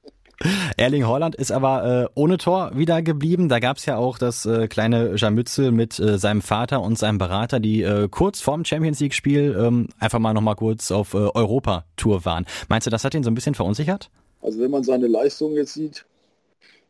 Erling 0.76 1.06
Haaland 1.06 1.36
ist 1.36 1.52
aber 1.52 2.02
äh, 2.02 2.08
ohne 2.16 2.36
Tor 2.36 2.72
wieder 2.74 3.00
geblieben. 3.00 3.48
Da 3.48 3.60
gab 3.60 3.76
es 3.76 3.86
ja 3.86 3.96
auch 3.96 4.18
das 4.18 4.44
äh, 4.44 4.66
kleine 4.66 5.16
Scharmützel 5.16 5.70
mit 5.70 6.00
äh, 6.00 6.18
seinem 6.18 6.42
Vater 6.42 6.82
und 6.82 6.98
seinem 6.98 7.18
Berater, 7.18 7.60
die 7.60 7.82
äh, 7.82 8.08
kurz 8.10 8.40
vorm 8.40 8.64
Champions 8.64 8.98
League-Spiel 8.98 9.56
ähm, 9.56 9.86
einfach 10.00 10.18
mal 10.18 10.34
nochmal 10.34 10.56
kurz 10.56 10.90
auf 10.90 11.14
äh, 11.14 11.18
Europa-Tour 11.18 12.24
waren. 12.24 12.44
Meinst 12.68 12.88
du, 12.88 12.90
das 12.90 13.04
hat 13.04 13.14
ihn 13.14 13.22
so 13.22 13.30
ein 13.30 13.36
bisschen 13.36 13.54
verunsichert? 13.54 14.10
Also 14.42 14.58
wenn 14.58 14.72
man 14.72 14.82
seine 14.82 15.06
Leistung 15.06 15.52
jetzt 15.52 15.74
sieht, 15.74 16.04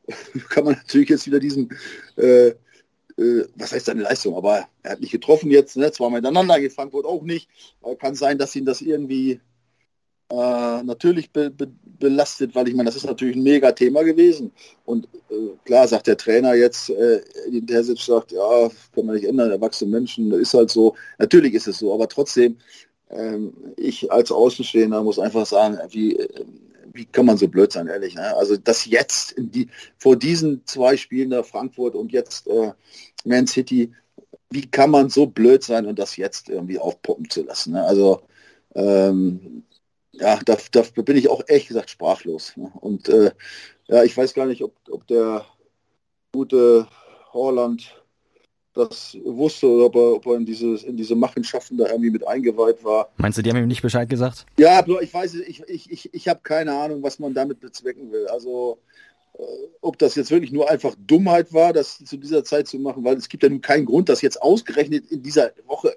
kann 0.48 0.64
man 0.64 0.74
natürlich 0.74 1.08
jetzt 1.08 1.26
wieder 1.26 1.40
diesen, 1.40 1.70
äh, 2.16 2.48
äh, 3.18 3.46
was 3.56 3.72
heißt 3.72 3.86
seine 3.86 4.02
Leistung, 4.02 4.36
aber 4.36 4.66
er 4.82 4.92
hat 4.92 5.00
nicht 5.00 5.12
getroffen 5.12 5.50
jetzt, 5.50 5.76
ne? 5.76 5.90
zweimal 5.92 6.20
miteinander, 6.20 6.60
gegen 6.60 6.74
Frankfurt 6.74 7.06
auch 7.06 7.22
nicht. 7.22 7.48
Aber 7.82 7.96
kann 7.96 8.14
sein, 8.14 8.38
dass 8.38 8.56
ihn 8.56 8.64
das 8.64 8.80
irgendwie 8.80 9.40
äh, 10.30 10.82
natürlich 10.82 11.30
be 11.30 11.50
be 11.50 11.68
belastet, 11.98 12.54
weil 12.54 12.68
ich 12.68 12.74
meine, 12.74 12.88
das 12.88 12.96
ist 12.96 13.06
natürlich 13.06 13.36
ein 13.36 13.42
mega 13.42 13.72
Thema 13.72 14.02
gewesen. 14.02 14.52
Und 14.84 15.06
äh, 15.30 15.56
klar 15.64 15.88
sagt 15.88 16.06
der 16.08 16.18
Trainer 16.18 16.54
jetzt, 16.54 16.90
äh, 16.90 17.22
der 17.48 17.84
selbst 17.84 18.04
sagt, 18.04 18.32
ja, 18.32 18.68
kann 18.94 19.06
man 19.06 19.14
nicht 19.14 19.24
ändern, 19.24 19.50
erwachsene 19.50 19.90
Menschen, 19.90 20.30
ist 20.32 20.52
halt 20.52 20.70
so. 20.70 20.94
Natürlich 21.18 21.54
ist 21.54 21.68
es 21.68 21.78
so, 21.78 21.94
aber 21.94 22.06
trotzdem, 22.08 22.58
ähm, 23.08 23.54
ich 23.76 24.12
als 24.12 24.30
Außenstehender 24.30 25.02
muss 25.02 25.18
einfach 25.18 25.46
sagen, 25.46 25.78
wie, 25.90 26.16
äh, 26.16 26.44
wie 26.96 27.04
kann 27.04 27.26
man 27.26 27.36
so 27.36 27.48
blöd 27.48 27.72
sein, 27.72 27.86
ehrlich? 27.88 28.14
Ne? 28.14 28.36
Also 28.36 28.56
das 28.56 28.86
jetzt 28.86 29.34
die, 29.38 29.68
vor 29.98 30.16
diesen 30.16 30.66
zwei 30.66 30.96
Spielen 30.96 31.30
da 31.30 31.42
Frankfurt 31.42 31.94
und 31.94 32.12
jetzt 32.12 32.48
äh, 32.48 32.72
Man 33.24 33.46
City, 33.46 33.92
wie 34.50 34.66
kann 34.66 34.90
man 34.90 35.10
so 35.10 35.26
blöd 35.26 35.62
sein 35.62 35.86
und 35.86 35.98
das 35.98 36.16
jetzt 36.16 36.48
irgendwie 36.48 36.78
aufpoppen 36.78 37.28
zu 37.30 37.44
lassen? 37.44 37.74
Ne? 37.74 37.84
Also 37.84 38.22
ähm, 38.74 39.64
ja, 40.12 40.40
da, 40.44 40.56
da, 40.72 40.82
bin 41.02 41.16
ich 41.16 41.28
auch 41.28 41.42
ehrlich 41.46 41.68
gesagt 41.68 41.90
sprachlos. 41.90 42.56
Ne? 42.56 42.70
Und 42.80 43.08
äh, 43.08 43.32
ja, 43.88 44.02
ich 44.02 44.16
weiß 44.16 44.34
gar 44.34 44.46
nicht, 44.46 44.62
ob, 44.62 44.74
ob 44.90 45.06
der 45.06 45.44
gute 46.32 46.86
Horland 47.32 47.94
das 48.76 49.16
wusste 49.24 49.68
oder 49.68 49.86
ob 49.86 49.96
er, 49.96 50.12
ob 50.14 50.26
er 50.26 50.36
in, 50.36 50.46
dieses, 50.46 50.82
in 50.84 50.96
diese 50.96 51.16
Machenschaften 51.16 51.76
da 51.76 51.86
irgendwie 51.86 52.10
mit 52.10 52.26
eingeweiht 52.26 52.84
war. 52.84 53.08
Meinst 53.16 53.38
du, 53.38 53.42
die 53.42 53.50
haben 53.50 53.56
ihm 53.56 53.66
nicht 53.66 53.82
Bescheid 53.82 54.08
gesagt? 54.08 54.46
Ja, 54.58 54.84
ich 55.00 55.12
weiß, 55.12 55.34
ich, 55.34 55.62
ich, 55.66 55.90
ich, 55.90 56.14
ich 56.14 56.28
habe 56.28 56.40
keine 56.42 56.72
Ahnung, 56.74 57.02
was 57.02 57.18
man 57.18 57.34
damit 57.34 57.60
bezwecken 57.60 58.12
will. 58.12 58.26
Also 58.28 58.78
äh, 59.38 59.42
ob 59.80 59.98
das 59.98 60.14
jetzt 60.14 60.30
wirklich 60.30 60.52
nur 60.52 60.70
einfach 60.70 60.94
Dummheit 61.06 61.52
war, 61.52 61.72
das 61.72 61.98
zu 62.04 62.16
dieser 62.16 62.44
Zeit 62.44 62.68
zu 62.68 62.78
machen, 62.78 63.02
weil 63.04 63.16
es 63.16 63.28
gibt 63.28 63.42
ja 63.42 63.48
nun 63.48 63.60
keinen 63.62 63.86
Grund, 63.86 64.08
das 64.08 64.20
jetzt 64.20 64.40
ausgerechnet 64.42 65.10
in 65.10 65.22
dieser 65.22 65.52
Woche 65.66 65.96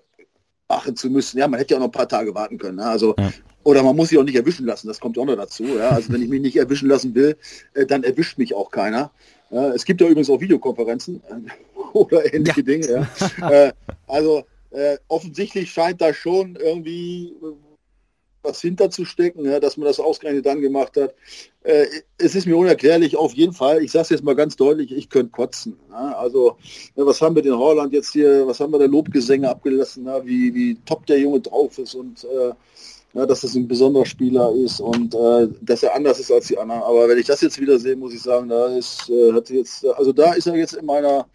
machen 0.69 0.95
zu 0.95 1.09
müssen. 1.09 1.37
Ja, 1.37 1.47
man 1.47 1.59
hätte 1.59 1.73
ja 1.73 1.77
auch 1.77 1.81
noch 1.81 1.89
ein 1.89 1.91
paar 1.91 2.09
Tage 2.09 2.33
warten 2.33 2.57
können. 2.57 2.77
Ne? 2.77 2.85
Also 2.85 3.15
ja. 3.17 3.31
Oder 3.63 3.83
man 3.83 3.95
muss 3.95 4.09
sich 4.09 4.17
auch 4.17 4.23
nicht 4.23 4.35
erwischen 4.35 4.65
lassen, 4.65 4.87
das 4.87 4.99
kommt 4.99 5.17
auch 5.17 5.25
noch 5.25 5.35
dazu. 5.35 5.65
Ja? 5.65 5.89
Also 5.89 6.13
wenn 6.13 6.21
ich 6.21 6.29
mich 6.29 6.41
nicht 6.41 6.55
erwischen 6.55 6.87
lassen 6.87 7.13
will, 7.13 7.35
äh, 7.73 7.85
dann 7.85 8.03
erwischt 8.03 8.37
mich 8.37 8.55
auch 8.55 8.71
keiner. 8.71 9.11
Ja, 9.51 9.69
es 9.73 9.83
gibt 9.85 9.99
ja 9.99 10.07
übrigens 10.07 10.29
auch 10.29 10.39
Videokonferenzen 10.39 11.21
oder 11.93 12.33
ähnliche 12.33 12.61
ja. 12.61 12.65
Dinge. 12.65 13.07
Ja. 13.39 13.49
äh, 13.67 13.73
also 14.07 14.43
äh, 14.71 14.97
offensichtlich 15.07 15.71
scheint 15.71 16.01
da 16.01 16.13
schon 16.13 16.55
irgendwie 16.55 17.35
äh, 17.41 17.53
was 18.41 18.61
hinterzustecken, 18.61 19.45
ja, 19.45 19.59
dass 19.59 19.77
man 19.77 19.87
das 19.87 19.99
ausgerechnet 19.99 20.45
dann 20.45 20.61
gemacht 20.61 20.95
hat. 20.95 21.13
Äh, 21.63 21.85
es 22.17 22.35
ist 22.35 22.47
mir 22.47 22.55
unerklärlich, 22.55 23.17
auf 23.17 23.33
jeden 23.33 23.53
Fall. 23.53 23.83
Ich 23.83 23.91
sage 23.91 24.03
es 24.03 24.09
jetzt 24.09 24.23
mal 24.23 24.35
ganz 24.35 24.55
deutlich, 24.55 24.91
ich 24.91 25.09
könnte 25.09 25.31
kotzen. 25.31 25.77
Ja. 25.89 26.13
Also 26.13 26.57
ja, 26.95 27.05
was 27.05 27.21
haben 27.21 27.35
wir 27.35 27.43
den 27.43 27.57
Holland 27.57 27.91
jetzt 27.93 28.13
hier, 28.13 28.47
was 28.47 28.59
haben 28.59 28.71
wir 28.71 28.79
der 28.79 28.87
Lobgesänge 28.87 29.49
abgelassen, 29.49 30.07
wie, 30.23 30.53
wie 30.53 30.77
top 30.85 31.05
der 31.05 31.19
Junge 31.19 31.41
drauf 31.41 31.77
ist 31.77 31.95
und 31.95 32.23
äh, 32.23 32.53
ja, 33.13 33.25
dass 33.25 33.41
das 33.41 33.55
ein 33.55 33.67
besonderer 33.67 34.05
Spieler 34.05 34.53
ist 34.53 34.79
und 34.79 35.15
äh, 35.15 35.47
dass 35.61 35.81
er 35.81 35.95
anders 35.95 36.19
ist 36.19 36.31
als 36.31 36.47
die 36.47 36.57
anderen. 36.57 36.83
Aber 36.83 37.09
wenn 37.09 37.17
ich 37.17 37.25
das 37.25 37.41
jetzt 37.41 37.59
wieder 37.59 37.79
sehe, 37.79 37.95
muss 37.95 38.13
ich 38.13 38.21
sagen, 38.21 38.49
da 38.49 38.67
ist, 38.67 39.09
äh, 39.09 39.33
hat 39.33 39.49
jetzt, 39.49 39.85
also 39.85 40.13
da 40.13 40.33
ist 40.33 40.45
er 40.45 40.55
jetzt 40.55 40.73
in 40.73 40.85
meiner 40.85 41.25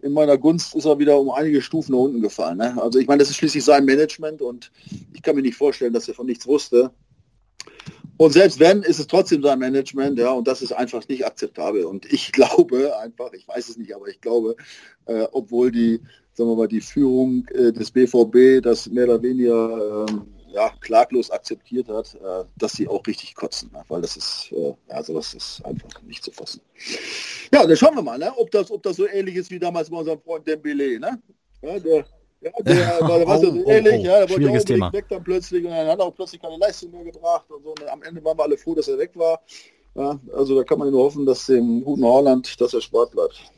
in 0.00 0.12
meiner 0.12 0.38
Gunst 0.38 0.74
ist 0.74 0.84
er 0.84 0.98
wieder 0.98 1.18
um 1.18 1.30
einige 1.30 1.62
Stufen 1.62 1.92
nach 1.92 2.00
unten 2.00 2.20
gefallen. 2.20 2.58
Ne? 2.58 2.80
Also 2.80 2.98
ich 2.98 3.06
meine, 3.06 3.18
das 3.18 3.30
ist 3.30 3.36
schließlich 3.36 3.64
sein 3.64 3.84
Management 3.84 4.42
und 4.42 4.70
ich 5.12 5.22
kann 5.22 5.36
mir 5.36 5.42
nicht 5.42 5.56
vorstellen, 5.56 5.92
dass 5.92 6.08
er 6.08 6.14
von 6.14 6.26
nichts 6.26 6.46
wusste. 6.46 6.92
Und 8.16 8.32
selbst 8.32 8.58
wenn, 8.58 8.82
ist 8.82 8.98
es 8.98 9.06
trotzdem 9.06 9.42
sein 9.42 9.60
Management, 9.60 10.18
ja, 10.18 10.32
und 10.32 10.48
das 10.48 10.60
ist 10.60 10.72
einfach 10.72 11.06
nicht 11.08 11.24
akzeptabel. 11.24 11.84
Und 11.84 12.12
ich 12.12 12.32
glaube 12.32 12.98
einfach, 12.98 13.32
ich 13.32 13.46
weiß 13.46 13.68
es 13.68 13.76
nicht, 13.76 13.94
aber 13.94 14.08
ich 14.08 14.20
glaube, 14.20 14.56
äh, 15.06 15.26
obwohl 15.32 15.70
die, 15.70 16.00
sagen 16.34 16.50
wir 16.50 16.56
mal, 16.56 16.68
die 16.68 16.80
Führung 16.80 17.46
äh, 17.54 17.72
des 17.72 17.90
BVB 17.92 18.62
das 18.62 18.88
mehr 18.88 19.04
oder 19.04 19.22
weniger 19.22 20.06
ähm, 20.08 20.26
ja, 20.52 20.70
klaglos 20.80 21.30
akzeptiert 21.30 21.88
hat, 21.88 22.14
äh, 22.14 22.44
dass 22.56 22.72
sie 22.72 22.88
auch 22.88 23.06
richtig 23.06 23.34
kotzen, 23.34 23.70
ne? 23.72 23.82
weil 23.88 24.00
das 24.02 24.16
ist, 24.16 24.52
äh, 24.52 24.74
ja, 24.88 25.02
sowas 25.02 25.34
ist 25.34 25.64
einfach 25.64 26.02
nicht 26.02 26.24
zu 26.24 26.30
fassen. 26.30 26.60
Ja, 27.52 27.66
dann 27.66 27.76
schauen 27.76 27.94
wir 27.94 28.02
mal, 28.02 28.18
ne? 28.18 28.32
ob, 28.36 28.50
das, 28.50 28.70
ob 28.70 28.82
das 28.82 28.96
so 28.96 29.06
ähnlich 29.06 29.36
ist 29.36 29.50
wie 29.50 29.58
damals 29.58 29.90
bei 29.90 29.96
unserem 29.96 30.20
Freund 30.20 30.46
Dembele, 30.46 30.98
ne? 30.98 31.20
Ja, 31.62 31.78
der, 31.78 32.04
ja, 32.40 32.50
der 32.60 33.00
war, 33.00 33.26
war 33.26 33.38
so 33.38 33.50
oh, 33.50 33.70
ähnlich, 33.70 34.00
oh, 34.00 34.04
ja, 34.04 34.26
der 34.26 34.30
wollte 34.30 34.64
Thema. 34.64 34.92
weg 34.92 35.06
dann 35.08 35.24
plötzlich 35.24 35.64
und 35.64 35.70
dann 35.70 35.88
hat 35.88 35.98
er 35.98 36.04
auch 36.06 36.14
plötzlich 36.14 36.40
keine 36.40 36.56
Leistung 36.56 36.90
mehr 36.92 37.04
gebracht 37.04 37.50
und 37.50 37.62
so. 37.62 37.70
Und 37.70 37.88
am 37.88 38.02
Ende 38.02 38.22
waren 38.24 38.38
wir 38.38 38.44
alle 38.44 38.56
froh, 38.56 38.74
dass 38.74 38.88
er 38.88 38.98
weg 38.98 39.10
war. 39.14 39.40
Ja, 39.94 40.18
also 40.36 40.56
da 40.56 40.64
kann 40.64 40.78
man 40.78 40.90
nur 40.90 41.04
hoffen, 41.04 41.26
dass 41.26 41.46
dem 41.46 41.82
guten 41.84 42.04
Holland, 42.04 42.60
dass 42.60 42.74
er 42.74 42.80
Sport 42.80 43.10
bleibt. 43.10 43.50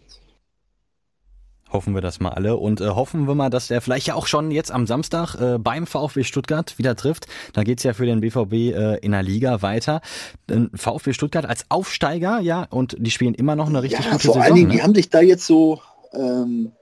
Hoffen 1.72 1.94
wir 1.94 2.00
das 2.00 2.18
mal 2.18 2.30
alle 2.30 2.56
und 2.56 2.80
äh, 2.80 2.88
hoffen 2.88 3.28
wir 3.28 3.34
mal, 3.34 3.48
dass 3.48 3.70
er 3.70 3.80
vielleicht 3.80 4.08
ja 4.08 4.14
auch 4.14 4.26
schon 4.26 4.50
jetzt 4.50 4.72
am 4.72 4.86
Samstag 4.86 5.36
äh, 5.36 5.58
beim 5.58 5.86
VfB 5.86 6.24
Stuttgart 6.24 6.76
wieder 6.78 6.96
trifft. 6.96 7.26
Da 7.52 7.62
geht's 7.62 7.84
ja 7.84 7.92
für 7.92 8.06
den 8.06 8.20
BVB 8.20 8.52
äh, 8.52 8.96
in 8.98 9.12
der 9.12 9.22
Liga 9.22 9.62
weiter. 9.62 10.00
Den 10.48 10.70
VfB 10.74 11.12
Stuttgart 11.12 11.46
als 11.46 11.66
Aufsteiger, 11.68 12.40
ja, 12.40 12.66
und 12.70 12.96
die 12.98 13.10
spielen 13.10 13.34
immer 13.34 13.54
noch 13.54 13.68
eine 13.68 13.82
richtig 13.82 14.04
ja, 14.04 14.10
gute 14.10 14.24
vor 14.24 14.34
Saison. 14.34 14.34
Vor 14.34 14.42
allen 14.42 14.54
Dingen, 14.54 14.68
ne? 14.68 14.74
die 14.74 14.82
haben 14.82 14.94
sich 14.94 15.10
da 15.10 15.20
jetzt 15.20 15.46
so, 15.46 15.80
ähm, 16.12 16.72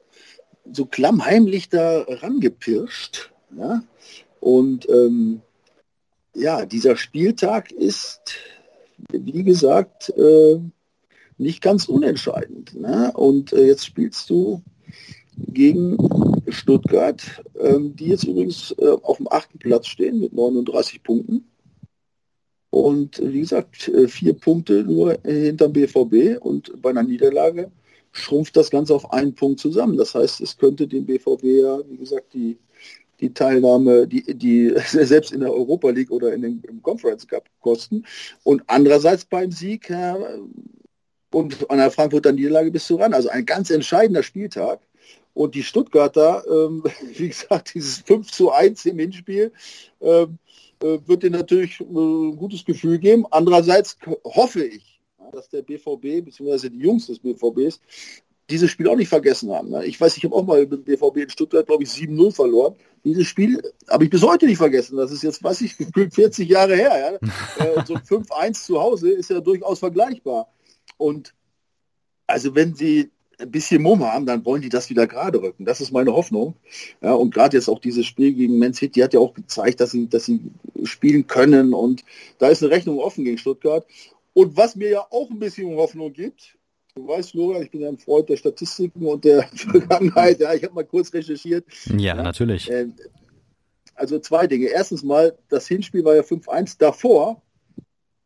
so 0.72 0.86
klammheimlich 0.86 1.68
da 1.68 2.04
rangepirscht. 2.08 3.30
Ja? 3.56 3.82
Und 4.40 4.88
ähm, 4.88 5.42
ja, 6.34 6.64
dieser 6.64 6.96
Spieltag 6.96 7.72
ist, 7.72 8.36
wie 9.10 9.42
gesagt, 9.42 10.10
äh, 10.16 10.60
nicht 11.36 11.62
ganz 11.62 11.86
unentscheidend. 11.86 12.74
Ne? 12.74 13.12
Und 13.14 13.52
äh, 13.52 13.66
jetzt 13.66 13.86
spielst 13.86 14.30
du 14.30 14.62
gegen 15.36 15.96
Stuttgart, 16.48 17.42
ähm, 17.60 17.94
die 17.94 18.06
jetzt 18.06 18.24
übrigens 18.24 18.74
äh, 18.78 18.88
auf 19.02 19.18
dem 19.18 19.28
achten 19.30 19.58
Platz 19.58 19.86
stehen 19.86 20.20
mit 20.20 20.32
39 20.32 21.02
Punkten. 21.02 21.44
Und 22.70 23.20
wie 23.22 23.40
gesagt, 23.40 23.88
äh, 23.88 24.08
vier 24.08 24.34
Punkte 24.34 24.84
nur 24.84 25.18
hinterm 25.24 25.72
BVB 25.72 26.40
und 26.40 26.80
bei 26.82 26.90
einer 26.90 27.02
Niederlage 27.02 27.70
schrumpft 28.12 28.56
das 28.56 28.70
Ganze 28.70 28.94
auf 28.94 29.12
einen 29.12 29.34
Punkt 29.34 29.60
zusammen. 29.60 29.96
Das 29.96 30.14
heißt, 30.14 30.40
es 30.40 30.56
könnte 30.56 30.86
dem 30.86 31.06
BVB 31.06 31.44
ja, 31.44 31.78
wie 31.88 31.96
gesagt, 31.96 32.34
die, 32.34 32.58
die 33.20 33.32
Teilnahme, 33.32 34.06
die, 34.06 34.22
die 34.36 34.74
selbst 34.86 35.32
in 35.32 35.40
der 35.40 35.52
Europa 35.52 35.90
League 35.90 36.10
oder 36.10 36.32
in 36.32 36.42
den, 36.42 36.62
im 36.68 36.82
Conference 36.82 37.26
Cup 37.26 37.48
kosten. 37.60 38.04
Und 38.44 38.62
andererseits 38.66 39.24
beim 39.24 39.50
Sieg 39.50 39.88
ja, 39.90 40.18
und 41.30 41.70
an 41.70 41.78
der 41.78 41.90
Frankfurter 41.90 42.32
Niederlage 42.32 42.70
bist 42.70 42.88
du 42.90 42.96
ran. 42.96 43.14
Also 43.14 43.28
ein 43.28 43.46
ganz 43.46 43.70
entscheidender 43.70 44.22
Spieltag. 44.22 44.80
Und 45.34 45.54
die 45.54 45.62
Stuttgarter, 45.62 46.44
ähm, 46.50 46.82
wie 47.14 47.28
gesagt, 47.28 47.74
dieses 47.74 47.98
5 47.98 48.30
zu 48.30 48.50
1 48.50 48.86
im 48.86 48.98
Hinspiel, 48.98 49.52
ähm, 50.00 50.38
äh, 50.82 50.98
wird 51.06 51.22
dir 51.22 51.30
natürlich 51.30 51.80
äh, 51.80 51.84
ein 51.84 52.36
gutes 52.36 52.64
Gefühl 52.64 52.98
geben. 52.98 53.24
Andererseits 53.30 53.98
hoffe 54.24 54.64
ich, 54.64 55.00
dass 55.32 55.48
der 55.48 55.62
BVB 55.62 56.24
bzw. 56.24 56.70
die 56.70 56.78
Jungs 56.78 57.06
des 57.06 57.18
BVBs 57.18 57.80
dieses 58.50 58.70
Spiel 58.70 58.88
auch 58.88 58.96
nicht 58.96 59.08
vergessen 59.08 59.52
haben. 59.52 59.70
Ne? 59.70 59.84
Ich 59.84 60.00
weiß, 60.00 60.16
ich 60.16 60.24
habe 60.24 60.34
auch 60.34 60.46
mal 60.46 60.66
mit 60.66 60.84
BVB 60.84 61.18
in 61.18 61.30
Stuttgart, 61.30 61.66
glaube 61.66 61.82
ich, 61.82 61.90
7-0 61.90 62.32
verloren. 62.32 62.76
Dieses 63.04 63.26
Spiel 63.26 63.60
habe 63.88 64.04
ich 64.04 64.10
bis 64.10 64.22
heute 64.22 64.46
nicht 64.46 64.56
vergessen. 64.56 64.96
Das 64.96 65.12
ist 65.12 65.22
jetzt, 65.22 65.42
weiß 65.44 65.60
ich, 65.60 65.76
gefühlt 65.76 66.14
40 66.14 66.48
Jahre 66.48 66.74
her. 66.74 67.20
Ja? 67.20 67.28
Äh, 67.58 67.84
so 67.84 67.94
5-1 67.94 68.64
zu 68.64 68.80
Hause 68.80 69.10
ist 69.10 69.30
ja 69.30 69.40
durchaus 69.40 69.80
vergleichbar. 69.80 70.48
Und 70.98 71.34
also 72.26 72.54
wenn 72.54 72.74
sie 72.74 73.10
ein 73.40 73.50
bisschen 73.50 73.82
Mumm 73.82 74.04
haben, 74.04 74.26
dann 74.26 74.44
wollen 74.44 74.62
die 74.62 74.68
das 74.68 74.90
wieder 74.90 75.06
gerade 75.06 75.40
rücken. 75.40 75.64
Das 75.64 75.80
ist 75.80 75.92
meine 75.92 76.12
Hoffnung. 76.12 76.54
Ja, 77.00 77.14
und 77.14 77.32
gerade 77.32 77.56
jetzt 77.56 77.68
auch 77.68 77.78
dieses 77.78 78.04
Spiel 78.04 78.34
gegen 78.34 78.58
Man 78.58 78.74
City 78.74 79.00
hat 79.00 79.14
ja 79.14 79.20
auch 79.20 79.32
gezeigt, 79.32 79.80
dass 79.80 79.92
sie, 79.92 80.08
dass 80.08 80.26
sie 80.26 80.40
spielen 80.82 81.26
können. 81.26 81.72
Und 81.72 82.04
da 82.38 82.48
ist 82.48 82.62
eine 82.62 82.72
Rechnung 82.72 82.98
offen 82.98 83.24
gegen 83.24 83.38
Stuttgart. 83.38 83.86
Und 84.34 84.56
was 84.56 84.76
mir 84.76 84.90
ja 84.90 85.06
auch 85.10 85.30
ein 85.30 85.38
bisschen 85.38 85.74
Hoffnung 85.76 86.12
gibt, 86.12 86.56
du 86.96 87.06
weißt, 87.06 87.30
Florian, 87.30 87.62
ich 87.62 87.70
bin 87.70 87.80
ja 87.80 87.88
ein 87.88 87.98
Freund 87.98 88.28
der 88.28 88.36
Statistiken 88.36 89.06
und 89.06 89.24
der 89.24 89.42
Vergangenheit. 89.54 90.40
Ja, 90.40 90.52
ich 90.54 90.64
habe 90.64 90.74
mal 90.74 90.84
kurz 90.84 91.12
recherchiert. 91.14 91.64
Ja, 91.86 92.16
ja 92.16 92.22
natürlich. 92.22 92.70
Äh, 92.70 92.88
also 93.94 94.18
zwei 94.18 94.46
Dinge. 94.46 94.66
Erstens 94.66 95.02
mal, 95.02 95.36
das 95.48 95.68
Hinspiel 95.68 96.04
war 96.04 96.16
ja 96.16 96.22
5-1. 96.22 96.76
Davor 96.78 97.42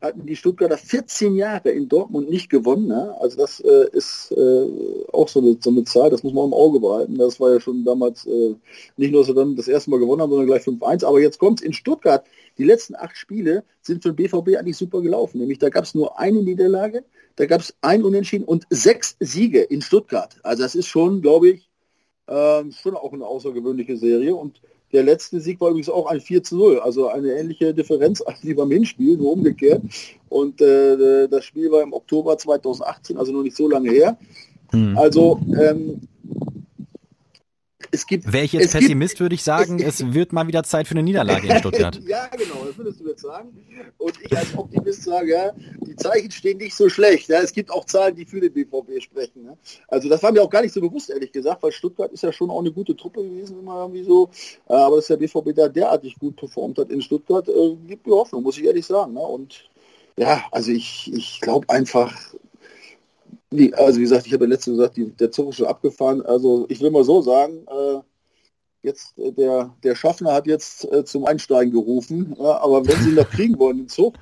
hatten 0.03 0.27
die 0.27 0.35
Stuttgarter 0.35 0.77
14 0.77 1.37
Jahre 1.37 1.71
in 1.71 1.89
Dortmund 1.89 2.29
nicht 2.29 2.51
gewonnen. 2.51 2.91
Ja? 2.91 3.17
Also 3.21 3.37
das 3.37 3.61
äh, 3.61 3.89
ist 3.93 4.33
äh, 4.33 4.67
auch 5.13 5.29
so 5.29 5.41
eine, 5.41 5.57
so 5.61 5.71
eine, 5.71 5.85
Zahl, 5.85 6.11
das 6.11 6.25
muss 6.25 6.33
man 6.33 6.47
im 6.47 6.55
Auge 6.55 6.81
behalten. 6.81 7.17
Das 7.17 7.39
war 7.39 7.53
ja 7.53 7.61
schon 7.61 7.85
damals 7.85 8.27
äh, 8.27 8.55
nicht 8.97 9.13
nur, 9.13 9.21
dass 9.21 9.29
sie 9.29 9.35
dann 9.35 9.55
das 9.55 9.69
erste 9.69 9.91
Mal 9.91 10.01
gewonnen 10.01 10.21
haben, 10.21 10.31
sondern 10.31 10.49
gleich 10.49 10.65
5-1. 10.65 11.07
Aber 11.07 11.21
jetzt 11.21 11.39
kommt 11.39 11.61
es 11.61 11.67
in 11.67 11.73
Stuttgart. 11.73 12.27
Die 12.59 12.65
letzten 12.65 12.97
acht 12.97 13.17
Spiele 13.17 13.65
sind 13.81 14.03
für 14.03 14.13
den 14.13 14.17
BVB 14.17 14.59
eigentlich 14.59 14.77
super 14.77 15.01
gelaufen. 15.01 15.39
Nämlich 15.39 15.61
da 15.61 15.69
gab 15.69 15.85
es 15.85 15.95
nur 15.95 16.19
eine 16.19 16.43
Niederlage, 16.43 17.05
da 17.37 17.47
gab 17.47 17.61
es 17.61 17.75
ein 17.81 18.03
Unentschieden 18.03 18.45
und 18.45 18.67
sechs 18.71 19.17
Siege 19.21 19.61
in 19.61 19.81
Stuttgart. 19.81 20.37
Also 20.43 20.65
das 20.65 20.75
ist 20.75 20.89
schon, 20.89 21.23
glaube 21.23 21.51
ich, 21.51 21.71
ähm, 22.29 22.73
schon 22.73 22.97
auch 22.97 23.13
eine 23.13 23.27
außergewöhnliche 23.27 23.97
Serie. 23.97 24.35
Und 24.35 24.61
der 24.93 25.03
letzte 25.03 25.41
Sieg 25.41 25.61
war 25.61 25.71
übrigens 25.71 25.89
auch 25.89 26.07
ein 26.07 26.21
4 26.21 26.43
zu 26.43 26.57
0, 26.57 26.81
also 26.81 27.09
eine 27.09 27.33
ähnliche 27.33 27.73
Differenz 27.75 28.23
wie 28.43 28.55
beim 28.55 28.71
Hinspiel, 28.71 29.17
nur 29.17 29.33
umgekehrt. 29.33 29.83
Und 30.29 30.61
äh, 30.61 31.29
das 31.29 31.45
Spiel 31.45 31.71
war 31.71 31.83
im 31.83 31.93
Oktober 31.93 32.37
2018, 32.39 33.17
also 33.17 33.33
noch 33.33 33.43
nicht 33.43 33.57
so 33.57 33.69
lange 33.69 33.91
her. 33.91 34.19
Hm. 34.71 34.97
Also 34.97 35.41
ähm, 35.61 36.01
es 37.93 38.07
gibt. 38.07 38.33
Wäre 38.33 38.45
ich 38.45 38.53
jetzt 38.53 38.73
Pessimist, 38.73 39.15
gibt, 39.15 39.21
würde 39.21 39.35
ich 39.35 39.43
sagen, 39.43 39.79
es, 39.79 40.01
es, 40.01 40.15
wird 40.15 40.33
mal 40.33 40.47
wieder 40.47 40.65
Zeit 40.65 40.89
für 40.89 40.93
eine 40.93 41.03
Niederlage 41.03 41.47
in 41.47 41.59
Stuttgart. 41.59 42.01
ja, 42.07 42.27
genau, 42.29 42.65
das 42.67 42.77
würdest 42.77 43.01
du 43.01 43.09
jetzt 43.09 43.23
sagen. 43.23 43.51
Und 43.99 44.15
ich 44.21 44.37
als 44.37 44.57
Optimist 44.57 45.05
sage, 45.05 45.31
ja, 45.31 45.53
die 45.81 45.97
Zeichen 45.97 46.31
stehen 46.31 46.59
nicht 46.59 46.75
so 46.75 46.89
schlecht. 46.89 47.29
Ja. 47.29 47.41
Es 47.41 47.53
gibt 47.53 47.71
auch 47.71 47.85
Zahlen, 47.85 48.17
die 48.17 48.25
für 48.25 48.41
den 48.41 48.53
BVB 48.53 49.01
sprechen. 49.01 49.45
Ja. 49.45 49.57
Also 49.89 50.09
das 50.09 50.23
war 50.23 50.33
mir 50.33 50.43
auch 50.43 50.51
gar 50.51 50.63
nicht 50.63 50.75
so 50.75 50.81
bewusst, 50.81 51.11
ehrlich 51.11 51.33
gesagt, 51.33 51.63
weil 51.63 51.73
Stuttgart 51.73 52.11
ist 52.13 52.23
ja 52.23 52.33
schon 52.33 52.51
auch 52.51 52.61
eine 52.61 52.73
gute 52.73 52.97
Truppe 52.97 53.23
gewesen, 53.23 53.61
immer 53.61 53.83
irgendwie 53.83 54.05
so. 54.05 54.31
Äh, 54.69 54.75
aber 54.75 54.97
dass 54.97 55.07
der 55.07 55.19
BVB 55.19 55.55
da 55.55 55.69
derartig 55.69 56.19
gut 56.19 56.37
performt 56.37 56.79
hat 56.79 56.91
in 56.91 57.03
Stuttgart, 57.03 57.49
äh, 57.49 57.77
gibt 57.87 58.07
mir 58.07 58.15
Hoffnung, 58.15 58.43
muss 58.43 58.59
ich 58.59 58.65
ehrlich 58.65 58.87
sagen. 58.87 59.13
Ne. 59.15 59.21
Und 59.21 59.71
ja, 60.17 60.45
also 60.51 60.71
ich, 60.71 61.11
ich 61.13 61.41
glaube 61.41 61.69
einfach, 61.69 62.15
wie, 63.53 63.75
also 63.75 63.99
wie 63.99 64.03
gesagt, 64.03 64.27
ich 64.27 64.33
habe 64.33 64.45
ja 64.45 64.51
letztens 64.51 64.77
gesagt, 64.77 64.97
die, 64.97 65.11
der 65.11 65.31
Zug 65.31 65.51
ist 65.51 65.57
schon 65.57 65.67
abgefahren. 65.67 66.23
Also 66.23 66.67
ich 66.69 66.81
will 66.81 66.91
mal 66.91 67.05
so 67.05 67.23
sagen, 67.23 67.67
äh, 67.69 68.01
jetzt 68.83 69.19
äh, 69.19 69.33
der, 69.33 69.75
der 69.83 69.95
Schaffner 69.95 70.33
hat 70.33 70.47
jetzt 70.47 70.91
äh, 70.93 71.05
zum 71.05 71.25
Einsteigen 71.25 71.73
gerufen, 71.73 72.37
ja, 72.39 72.61
aber 72.61 72.87
wenn 72.87 73.01
sie 73.01 73.11
ihn 73.11 73.15
noch 73.17 73.31
kriegen 73.31 73.59
wollen, 73.59 73.79
den 73.79 73.89
Zug, 73.89 74.15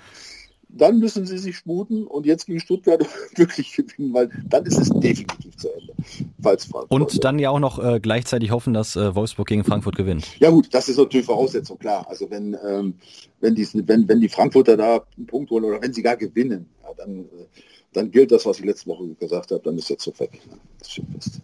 dann 0.72 0.99
müssen 0.99 1.26
sie 1.26 1.38
sich 1.38 1.56
sputen 1.56 2.06
und 2.06 2.26
jetzt 2.26 2.46
gegen 2.46 2.60
Stuttgart 2.60 3.04
wirklich 3.37 3.75
gewinnen, 3.75 4.14
weil 4.14 4.30
dann 4.49 4.64
ist 4.66 4.78
es 4.78 4.88
definitiv 4.90 5.56
zu 5.56 5.68
Ende. 5.72 5.94
Falls 6.40 6.64
Frankfurt, 6.64 6.92
und 6.92 7.25
dann 7.25 7.38
ja 7.38 7.50
auch 7.50 7.58
noch 7.58 7.82
äh, 7.82 8.00
gleichzeitig 8.00 8.50
hoffen, 8.50 8.72
dass 8.72 8.96
äh, 8.96 9.14
Wolfsburg 9.14 9.49
gegen 9.49 9.64
Frankfurt 9.64 9.96
gewinnt. 9.96 10.38
Ja 10.38 10.50
gut, 10.50 10.68
das 10.72 10.88
ist 10.88 10.99
natürlich 10.99 11.26
Voraussetzung, 11.26 11.78
klar. 11.78 12.06
Also 12.08 12.30
wenn, 12.30 12.56
ähm, 12.64 12.94
wenn, 13.40 13.54
die, 13.54 13.66
wenn, 13.87 14.08
wenn 14.08 14.20
die 14.20 14.28
Frankfurter 14.28 14.76
da 14.76 15.04
einen 15.16 15.26
Punkt 15.26 15.50
holen 15.50 15.64
oder 15.64 15.82
wenn 15.82 15.92
sie 15.92 16.02
gar 16.02 16.16
gewinnen, 16.16 16.68
ja, 16.82 16.90
dann, 16.96 17.20
äh, 17.20 17.46
dann 17.92 18.11
gilt 18.11 18.30
das, 18.32 18.47
was 18.47 18.59
ich 18.59 18.64
letzte 18.64 18.87
Woche 18.88 19.09
gesagt 19.18 19.50
habe, 19.50 19.62
dann 19.62 19.76
ist 19.76 19.90
der 19.90 19.99
Zug 19.99 20.18
weg. 20.20 20.40
Das 20.78 20.90
steht 20.90 21.06
fest. 21.12 21.40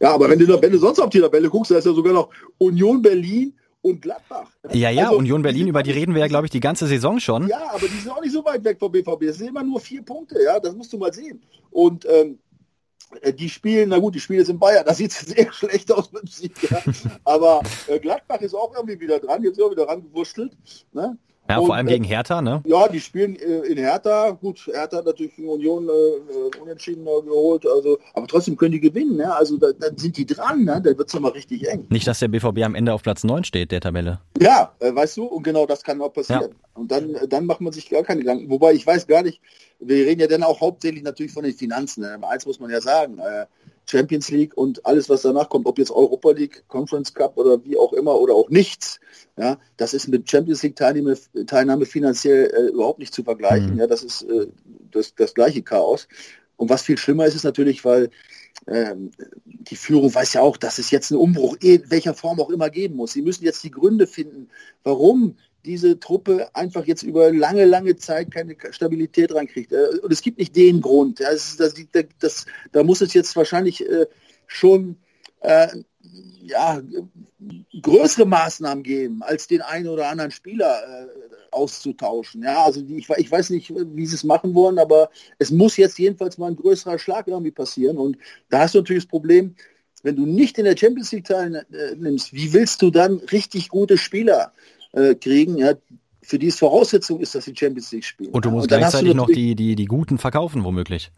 Ja, 0.00 0.14
aber 0.14 0.30
wenn 0.30 0.38
du, 0.38 0.60
wenn 0.60 0.72
du 0.72 0.78
sonst 0.78 1.00
auf 1.00 1.10
die 1.10 1.20
Tabelle 1.20 1.48
guckst, 1.48 1.70
da 1.70 1.78
ist 1.78 1.86
ja 1.86 1.92
sogar 1.92 2.12
noch 2.12 2.30
Union 2.58 3.02
Berlin 3.02 3.52
und 3.82 4.00
Gladbach. 4.00 4.50
Ja, 4.72 4.90
ja, 4.90 5.06
also, 5.06 5.18
Union 5.18 5.42
Berlin, 5.42 5.68
über 5.68 5.82
die 5.82 5.90
reden 5.90 6.14
wir 6.14 6.20
ja, 6.20 6.28
glaube 6.28 6.46
ich, 6.46 6.50
die 6.50 6.60
ganze 6.60 6.86
Saison 6.86 7.20
schon. 7.20 7.48
Ja, 7.48 7.70
aber 7.72 7.86
die 7.88 7.98
sind 7.98 8.10
auch 8.10 8.20
nicht 8.20 8.32
so 8.32 8.44
weit 8.44 8.64
weg 8.64 8.78
vom 8.78 8.92
BVB. 8.92 9.26
Das 9.26 9.38
sind 9.38 9.48
immer 9.48 9.62
nur 9.62 9.80
vier 9.80 10.02
Punkte, 10.02 10.42
ja, 10.42 10.58
das 10.60 10.74
musst 10.74 10.92
du 10.92 10.98
mal 10.98 11.12
sehen. 11.12 11.42
Und 11.70 12.06
ähm, 12.08 12.38
äh, 13.20 13.32
die 13.32 13.48
spielen, 13.48 13.88
na 13.88 13.98
gut, 13.98 14.14
die 14.14 14.20
spielen 14.20 14.40
jetzt 14.40 14.50
in 14.50 14.58
Bayern, 14.58 14.84
das 14.86 14.98
sieht 14.98 15.12
sehr 15.12 15.52
schlecht 15.52 15.90
aus 15.92 16.12
mit 16.12 16.22
dem 16.22 16.28
Sieg, 16.28 16.70
ja. 16.70 16.82
aber 17.24 17.62
äh, 17.86 17.98
Gladbach 17.98 18.40
ist 18.40 18.54
auch 18.54 18.74
irgendwie 18.74 19.00
wieder 19.00 19.18
dran, 19.18 19.42
jetzt 19.42 19.60
auch 19.60 19.70
wieder 19.70 19.88
rangewurschtelt. 19.88 20.52
Ne? 20.92 21.16
Ja, 21.48 21.58
und, 21.58 21.66
vor 21.66 21.74
allem 21.74 21.86
äh, 21.86 21.92
gegen 21.92 22.04
Hertha, 22.04 22.42
ne? 22.42 22.62
Ja, 22.66 22.88
die 22.88 23.00
spielen 23.00 23.36
äh, 23.36 23.60
in 23.66 23.78
Hertha. 23.78 24.30
Gut, 24.32 24.66
Hertha 24.66 24.98
hat 24.98 25.06
natürlich 25.06 25.34
gegen 25.34 25.48
Union 25.48 25.88
äh, 25.88 25.92
äh 25.92 26.60
unentschieden 26.60 27.04
geholt, 27.04 27.66
also, 27.66 27.98
aber 28.14 28.26
trotzdem 28.26 28.56
können 28.56 28.72
die 28.72 28.80
gewinnen, 28.80 29.16
ne? 29.16 29.34
Also 29.34 29.56
da, 29.56 29.68
da 29.72 29.88
sind 29.96 30.16
die 30.16 30.26
dran, 30.26 30.64
ne? 30.64 30.80
Da 30.84 30.96
wird 30.96 31.08
es 31.08 31.14
nochmal 31.14 31.32
richtig 31.32 31.66
eng. 31.68 31.86
Nicht, 31.88 32.06
dass 32.06 32.18
der 32.18 32.28
BVB 32.28 32.62
am 32.62 32.74
Ende 32.74 32.92
auf 32.92 33.02
Platz 33.02 33.24
9 33.24 33.44
steht, 33.44 33.72
der 33.72 33.80
Tabelle. 33.80 34.20
Ja, 34.40 34.72
äh, 34.80 34.94
weißt 34.94 35.16
du, 35.16 35.24
und 35.24 35.42
genau 35.42 35.64
das 35.64 35.82
kann 35.82 36.00
auch 36.02 36.12
passieren. 36.12 36.42
Ja. 36.42 36.48
Und 36.74 36.92
dann, 36.92 37.16
dann 37.28 37.46
macht 37.46 37.60
man 37.60 37.72
sich 37.72 37.88
gar 37.88 38.02
keine 38.02 38.20
Gedanken. 38.20 38.50
Wobei 38.50 38.72
ich 38.72 38.86
weiß 38.86 39.06
gar 39.06 39.22
nicht, 39.22 39.40
wir 39.80 40.06
reden 40.06 40.20
ja 40.20 40.26
dann 40.26 40.42
auch 40.42 40.60
hauptsächlich 40.60 41.02
natürlich 41.02 41.32
von 41.32 41.44
den 41.44 41.54
Finanzen. 41.54 42.02
Ne? 42.02 42.18
Eins 42.28 42.46
muss 42.46 42.60
man 42.60 42.70
ja 42.70 42.80
sagen, 42.80 43.18
äh, 43.18 43.46
Champions 43.90 44.30
League 44.30 44.56
und 44.56 44.84
alles, 44.84 45.08
was 45.08 45.22
danach 45.22 45.48
kommt, 45.48 45.66
ob 45.66 45.78
jetzt 45.78 45.90
Europa 45.90 46.30
League, 46.32 46.64
Conference 46.68 47.12
Cup 47.12 47.36
oder 47.36 47.64
wie 47.64 47.76
auch 47.76 47.92
immer 47.92 48.18
oder 48.20 48.34
auch 48.34 48.50
nichts, 48.50 49.00
ja, 49.36 49.58
das 49.76 49.94
ist 49.94 50.08
mit 50.08 50.30
Champions 50.30 50.62
League 50.62 50.76
Teilnahme, 50.76 51.16
Teilnahme 51.46 51.86
finanziell 51.86 52.46
äh, 52.46 52.72
überhaupt 52.72 52.98
nicht 52.98 53.14
zu 53.14 53.22
vergleichen. 53.22 53.74
Mhm. 53.74 53.78
Ja, 53.78 53.86
das 53.86 54.02
ist 54.02 54.22
äh, 54.22 54.48
das, 54.90 55.14
das 55.14 55.34
gleiche 55.34 55.62
Chaos. 55.62 56.08
Und 56.56 56.70
was 56.70 56.82
viel 56.82 56.98
schlimmer 56.98 57.24
ist, 57.26 57.36
ist 57.36 57.44
natürlich, 57.44 57.84
weil 57.84 58.10
ähm, 58.66 59.12
die 59.44 59.76
Führung 59.76 60.12
weiß 60.12 60.34
ja 60.34 60.40
auch, 60.40 60.56
dass 60.56 60.78
es 60.78 60.90
jetzt 60.90 61.12
einen 61.12 61.20
Umbruch 61.20 61.56
in 61.60 61.88
welcher 61.90 62.14
Form 62.14 62.40
auch 62.40 62.50
immer 62.50 62.68
geben 62.68 62.96
muss. 62.96 63.12
Sie 63.12 63.22
müssen 63.22 63.44
jetzt 63.44 63.62
die 63.62 63.70
Gründe 63.70 64.06
finden, 64.06 64.48
warum 64.82 65.36
diese 65.64 65.98
Truppe 65.98 66.48
einfach 66.54 66.86
jetzt 66.86 67.02
über 67.02 67.32
lange, 67.32 67.64
lange 67.64 67.96
Zeit 67.96 68.30
keine 68.30 68.56
Stabilität 68.70 69.34
reinkriegt. 69.34 69.72
Äh, 69.72 69.98
und 70.02 70.12
es 70.12 70.22
gibt 70.22 70.38
nicht 70.38 70.56
den 70.56 70.80
Grund. 70.80 71.20
Das, 71.20 71.56
das, 71.56 71.74
das, 72.18 72.46
da 72.72 72.82
muss 72.84 73.00
es 73.00 73.14
jetzt 73.14 73.34
wahrscheinlich 73.36 73.88
äh, 73.88 74.06
schon 74.46 74.96
äh, 75.40 75.68
ja, 76.42 76.80
größere 77.82 78.26
Maßnahmen 78.26 78.82
geben, 78.82 79.22
als 79.22 79.46
den 79.46 79.60
einen 79.60 79.88
oder 79.88 80.08
anderen 80.08 80.30
Spieler 80.30 80.82
äh, 80.82 81.06
auszutauschen. 81.50 82.42
Ja, 82.42 82.64
also 82.64 82.80
die, 82.80 82.96
ich, 82.96 83.08
ich, 83.08 83.30
weiß 83.30 83.50
nicht, 83.50 83.72
wie 83.74 84.06
sie 84.06 84.14
es 84.14 84.24
machen 84.24 84.54
wollen, 84.54 84.78
aber 84.78 85.10
es 85.38 85.50
muss 85.50 85.76
jetzt 85.76 85.98
jedenfalls 85.98 86.38
mal 86.38 86.48
ein 86.48 86.56
größerer 86.56 86.98
Schlag 86.98 87.28
irgendwie 87.28 87.50
passieren. 87.50 87.98
Und 87.98 88.18
da 88.48 88.60
hast 88.60 88.74
du 88.74 88.78
natürlich 88.78 89.04
das 89.04 89.10
Problem, 89.10 89.54
wenn 90.02 90.16
du 90.16 90.26
nicht 90.26 90.58
in 90.58 90.64
der 90.64 90.76
Champions 90.76 91.12
League 91.12 91.24
teilnimmst, 91.24 92.32
wie 92.32 92.52
willst 92.52 92.82
du 92.82 92.90
dann 92.90 93.18
richtig 93.18 93.68
gute 93.68 93.98
Spieler 93.98 94.52
kriegen, 95.14 95.58
ja, 95.58 95.74
für 96.22 96.38
die 96.38 96.48
es 96.48 96.58
Voraussetzung 96.58 97.20
ist, 97.20 97.34
dass 97.34 97.44
sie 97.44 97.56
Champions 97.56 97.90
League 97.92 98.04
spielen. 98.04 98.30
Und 98.30 98.44
du 98.44 98.50
musst 98.50 98.64
und 98.64 98.78
gleichzeitig 98.78 99.14
noch 99.14 99.26
die, 99.26 99.54
die, 99.54 99.74
die 99.74 99.86
Guten 99.86 100.18
verkaufen, 100.18 100.64
womöglich. 100.64 101.10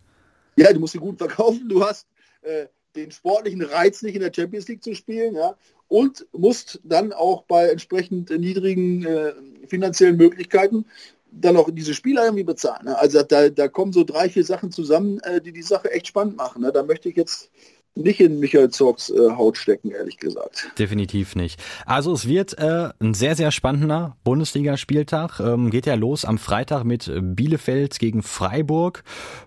Ja, 0.56 0.72
du 0.72 0.80
musst 0.80 0.94
die 0.94 0.98
Guten 0.98 1.18
verkaufen. 1.18 1.68
Du 1.68 1.84
hast 1.84 2.06
äh, 2.42 2.66
den 2.94 3.10
sportlichen 3.10 3.62
Reiz 3.62 4.02
nicht 4.02 4.14
in 4.14 4.20
der 4.20 4.32
Champions 4.34 4.68
League 4.68 4.82
zu 4.82 4.94
spielen, 4.94 5.34
ja, 5.34 5.54
und 5.88 6.26
musst 6.32 6.80
dann 6.84 7.12
auch 7.12 7.42
bei 7.44 7.68
entsprechend 7.68 8.30
niedrigen 8.30 9.04
äh, 9.04 9.32
finanziellen 9.66 10.16
Möglichkeiten 10.16 10.84
dann 11.32 11.56
auch 11.56 11.70
diese 11.70 11.94
Spieler 11.94 12.24
irgendwie 12.24 12.44
bezahlen. 12.44 12.86
Ne? 12.86 12.98
Also 12.98 13.22
da, 13.22 13.48
da 13.48 13.68
kommen 13.68 13.92
so 13.92 14.04
drei, 14.04 14.28
vier 14.28 14.44
Sachen 14.44 14.72
zusammen, 14.72 15.20
äh, 15.20 15.40
die 15.40 15.52
die 15.52 15.62
Sache 15.62 15.90
echt 15.92 16.08
spannend 16.08 16.36
machen. 16.36 16.62
Ne? 16.62 16.72
Da 16.72 16.82
möchte 16.82 17.08
ich 17.08 17.16
jetzt 17.16 17.50
nicht 17.94 18.20
in 18.20 18.38
Michael 18.38 18.70
Zorgs 18.70 19.10
äh, 19.10 19.30
Haut 19.30 19.58
stecken, 19.58 19.90
ehrlich 19.90 20.18
gesagt. 20.18 20.70
Definitiv 20.78 21.34
nicht. 21.36 21.60
Also 21.86 22.12
es 22.12 22.26
wird 22.26 22.58
äh, 22.58 22.90
ein 23.00 23.14
sehr, 23.14 23.36
sehr 23.36 23.50
spannender 23.50 24.16
Bundesligaspieltag. 24.24 25.40
Ähm, 25.40 25.70
geht 25.70 25.86
ja 25.86 25.94
los 25.94 26.24
am 26.24 26.38
Freitag 26.38 26.84
mit 26.84 27.10
Bielefeld 27.20 27.98
gegen 27.98 28.22
Freiburg. 28.22 29.02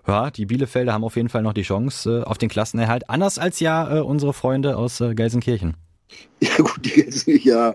Ja, 0.06 0.30
die 0.30 0.46
Bielefelder 0.46 0.92
haben 0.92 1.04
auf 1.04 1.16
jeden 1.16 1.28
Fall 1.28 1.42
noch 1.42 1.54
die 1.54 1.62
Chance 1.62 2.22
äh, 2.22 2.28
auf 2.28 2.38
den 2.38 2.48
Klassenerhalt. 2.48 3.08
Anders 3.08 3.38
als 3.38 3.60
ja 3.60 3.98
äh, 3.98 4.00
unsere 4.00 4.32
Freunde 4.32 4.76
aus 4.76 5.00
äh, 5.00 5.14
Gelsenkirchen. 5.14 5.76
Ja 6.40 6.56
gut, 6.58 6.84
die 6.84 7.48
ja, 7.48 7.74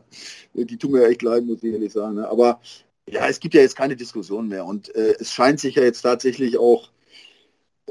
die 0.54 0.78
tun 0.78 0.92
mir 0.92 1.08
echt 1.08 1.22
leid, 1.24 1.44
muss 1.44 1.64
ich 1.64 1.74
ehrlich 1.74 1.92
sagen. 1.92 2.16
Ne? 2.16 2.30
Aber 2.30 2.60
ja, 3.10 3.28
es 3.28 3.40
gibt 3.40 3.56
ja 3.56 3.62
jetzt 3.62 3.76
keine 3.76 3.96
Diskussion 3.96 4.48
mehr. 4.48 4.66
Und 4.66 4.94
äh, 4.96 5.16
es 5.20 5.34
scheint 5.34 5.60
sich 5.60 5.76
ja 5.76 5.84
jetzt 5.84 6.02
tatsächlich 6.02 6.58
auch 6.58 6.90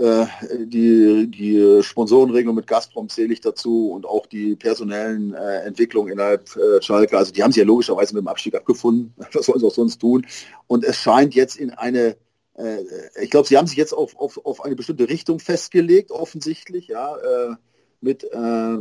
die, 0.00 1.26
die 1.28 1.82
Sponsorenregelung 1.82 2.54
mit 2.54 2.68
Gazprom 2.68 3.08
zähle 3.08 3.32
ich 3.32 3.40
dazu 3.40 3.90
und 3.90 4.06
auch 4.06 4.26
die 4.26 4.54
personellen 4.54 5.34
äh, 5.34 5.62
Entwicklungen 5.62 6.12
innerhalb 6.12 6.54
äh, 6.56 6.80
Schalke. 6.80 7.18
Also 7.18 7.32
die 7.32 7.42
haben 7.42 7.50
sie 7.50 7.61
ja 7.61 7.66
logischerweise 7.66 8.14
mit 8.14 8.22
dem 8.22 8.28
Abstieg 8.28 8.54
abgefunden. 8.54 9.12
Was 9.32 9.46
sollen 9.46 9.58
sie 9.58 9.66
auch 9.66 9.74
sonst 9.74 9.98
tun? 9.98 10.26
Und 10.68 10.84
es 10.84 10.96
scheint 10.96 11.34
jetzt 11.34 11.56
in 11.56 11.70
eine, 11.70 12.16
äh, 12.54 12.84
ich 13.20 13.30
glaube, 13.30 13.48
sie 13.48 13.56
haben 13.56 13.66
sich 13.66 13.76
jetzt 13.76 13.92
auf, 13.92 14.16
auf, 14.16 14.38
auf 14.44 14.64
eine 14.64 14.76
bestimmte 14.76 15.08
Richtung 15.08 15.40
festgelegt, 15.40 16.12
offensichtlich, 16.12 16.87
ja, 16.87 17.16
äh, 17.16 17.56
mit 18.00 18.22
äh, 18.22 18.78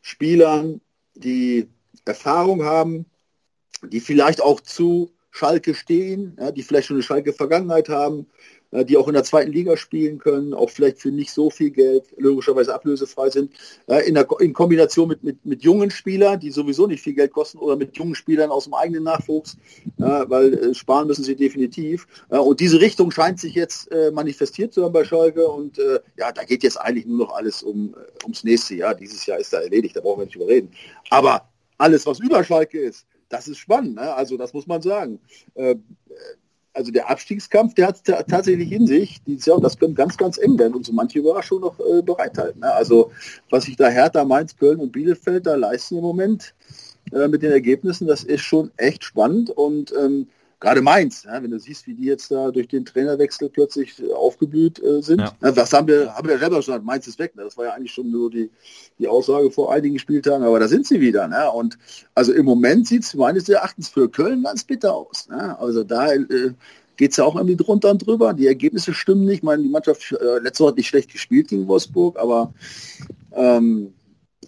Spielern, 0.00 0.80
die 1.14 1.68
Erfahrung 2.06 2.64
haben, 2.64 3.04
die 3.82 4.00
vielleicht 4.00 4.40
auch 4.40 4.60
zu 4.60 5.10
Schalke 5.30 5.74
stehen, 5.74 6.36
ja, 6.40 6.50
die 6.50 6.62
vielleicht 6.62 6.88
schon 6.88 6.96
eine 6.96 7.02
Schalke-Vergangenheit 7.02 7.88
haben, 7.88 8.20
äh, 8.20 8.57
die 8.72 8.96
auch 8.96 9.08
in 9.08 9.14
der 9.14 9.24
zweiten 9.24 9.52
Liga 9.52 9.76
spielen 9.76 10.18
können, 10.18 10.52
auch 10.52 10.70
vielleicht 10.70 10.98
für 10.98 11.10
nicht 11.10 11.32
so 11.32 11.50
viel 11.50 11.70
Geld 11.70 12.04
logischerweise 12.16 12.74
ablösefrei 12.74 13.30
sind, 13.30 13.52
in, 14.06 14.14
der, 14.14 14.26
in 14.40 14.52
Kombination 14.52 15.08
mit, 15.08 15.24
mit, 15.24 15.44
mit 15.46 15.62
jungen 15.62 15.90
Spielern, 15.90 16.38
die 16.38 16.50
sowieso 16.50 16.86
nicht 16.86 17.02
viel 17.02 17.14
Geld 17.14 17.32
kosten, 17.32 17.58
oder 17.58 17.76
mit 17.76 17.96
jungen 17.96 18.14
Spielern 18.14 18.50
aus 18.50 18.64
dem 18.64 18.74
eigenen 18.74 19.04
Nachwuchs, 19.04 19.56
weil 19.96 20.54
äh, 20.54 20.74
sparen 20.74 21.06
müssen 21.06 21.24
sie 21.24 21.36
definitiv. 21.36 22.06
Und 22.28 22.60
diese 22.60 22.80
Richtung 22.80 23.10
scheint 23.10 23.40
sich 23.40 23.54
jetzt 23.54 23.90
äh, 23.90 24.10
manifestiert 24.10 24.74
zu 24.74 24.84
haben 24.84 24.92
bei 24.92 25.04
Schalke 25.04 25.48
und 25.48 25.78
ja, 26.16 26.32
da 26.32 26.44
geht 26.44 26.62
jetzt 26.62 26.76
eigentlich 26.76 27.06
nur 27.06 27.18
noch 27.18 27.34
alles 27.34 27.62
um, 27.62 27.94
ums 28.22 28.44
nächste 28.44 28.74
Jahr. 28.74 28.94
Dieses 28.94 29.24
Jahr 29.26 29.38
ist 29.38 29.52
da 29.52 29.60
erledigt, 29.60 29.96
da 29.96 30.00
brauchen 30.00 30.20
wir 30.20 30.24
nicht 30.26 30.36
überreden. 30.36 30.70
Aber 31.10 31.48
alles, 31.78 32.06
was 32.06 32.20
über 32.20 32.44
Schalke 32.44 32.78
ist, 32.80 33.06
das 33.28 33.46
ist 33.46 33.58
spannend. 33.58 33.96
Ne? 33.96 34.14
Also 34.14 34.36
das 34.36 34.52
muss 34.52 34.66
man 34.66 34.82
sagen 34.82 35.20
also 36.78 36.92
der 36.92 37.10
Abstiegskampf, 37.10 37.74
der 37.74 37.88
hat 37.88 37.96
es 37.96 38.02
tatsächlich 38.02 38.70
in 38.70 38.86
sich 38.86 39.20
dieses 39.26 39.46
Jahr 39.46 39.60
das 39.60 39.78
könnte 39.78 39.94
ganz, 39.94 40.16
ganz 40.16 40.38
eng 40.38 40.56
werden 40.58 40.74
und 40.74 40.86
so 40.86 40.92
manche 40.92 41.18
Überraschungen 41.18 41.62
noch 41.62 41.78
äh, 41.80 42.02
bereithalten. 42.02 42.60
Ne? 42.60 42.72
Also 42.72 43.10
was 43.50 43.64
sich 43.64 43.76
da 43.76 43.88
Hertha, 43.88 44.24
Mainz, 44.24 44.56
Köln 44.56 44.78
und 44.78 44.92
Bielefeld 44.92 45.46
da 45.46 45.56
leisten 45.56 45.96
im 45.96 46.04
Moment 46.04 46.54
äh, 47.12 47.26
mit 47.26 47.42
den 47.42 47.50
Ergebnissen, 47.50 48.06
das 48.06 48.22
ist 48.22 48.42
schon 48.42 48.70
echt 48.76 49.02
spannend 49.02 49.50
und 49.50 49.92
ähm, 50.00 50.28
gerade 50.60 50.82
Mainz, 50.82 51.24
ja, 51.24 51.42
wenn 51.42 51.50
du 51.50 51.58
siehst, 51.58 51.86
wie 51.86 51.94
die 51.94 52.04
jetzt 52.04 52.30
da 52.30 52.50
durch 52.50 52.68
den 52.68 52.84
Trainerwechsel 52.84 53.48
plötzlich 53.48 54.02
äh, 54.02 54.12
aufgeblüht 54.12 54.82
äh, 54.82 55.00
sind. 55.02 55.20
Ja. 55.20 55.32
Ja, 55.40 55.52
das 55.52 55.72
haben 55.72 55.86
wir, 55.86 56.14
haben 56.14 56.28
wir 56.28 56.38
selber 56.38 56.56
schon 56.56 56.72
gesagt, 56.72 56.84
Mainz 56.84 57.06
ist 57.06 57.18
weg. 57.18 57.36
Ne? 57.36 57.44
Das 57.44 57.56
war 57.56 57.66
ja 57.66 57.72
eigentlich 57.72 57.92
schon 57.92 58.10
so 58.10 58.28
die, 58.28 58.50
die 58.98 59.08
Aussage 59.08 59.50
vor 59.50 59.72
einigen 59.72 59.98
Spieltagen, 59.98 60.44
aber 60.44 60.58
da 60.58 60.68
sind 60.68 60.86
sie 60.86 61.00
wieder. 61.00 61.28
Ne? 61.28 61.50
Und 61.50 61.78
also 62.14 62.32
im 62.32 62.44
Moment 62.44 62.86
sieht 62.86 63.04
es 63.04 63.14
meines 63.14 63.48
Erachtens 63.48 63.88
für 63.88 64.10
Köln 64.10 64.42
ganz 64.42 64.64
bitter 64.64 64.94
aus. 64.94 65.28
Ne? 65.28 65.58
Also 65.58 65.84
da 65.84 66.12
äh, 66.12 66.52
geht 66.96 67.12
es 67.12 67.16
ja 67.16 67.24
auch 67.24 67.36
irgendwie 67.36 67.56
drunter 67.56 67.90
und 67.90 68.04
drüber. 68.04 68.34
Die 68.34 68.48
Ergebnisse 68.48 68.92
stimmen 68.92 69.24
nicht. 69.24 69.38
Ich 69.38 69.42
meine, 69.42 69.62
die 69.62 69.68
Mannschaft 69.68 70.12
äh, 70.12 70.38
letzte 70.40 70.64
Woche 70.64 70.70
hat 70.70 70.76
nicht 70.76 70.88
schlecht 70.88 71.12
gespielt 71.12 71.48
gegen 71.48 71.68
Wolfsburg, 71.68 72.18
aber 72.18 72.52
ähm, 73.32 73.94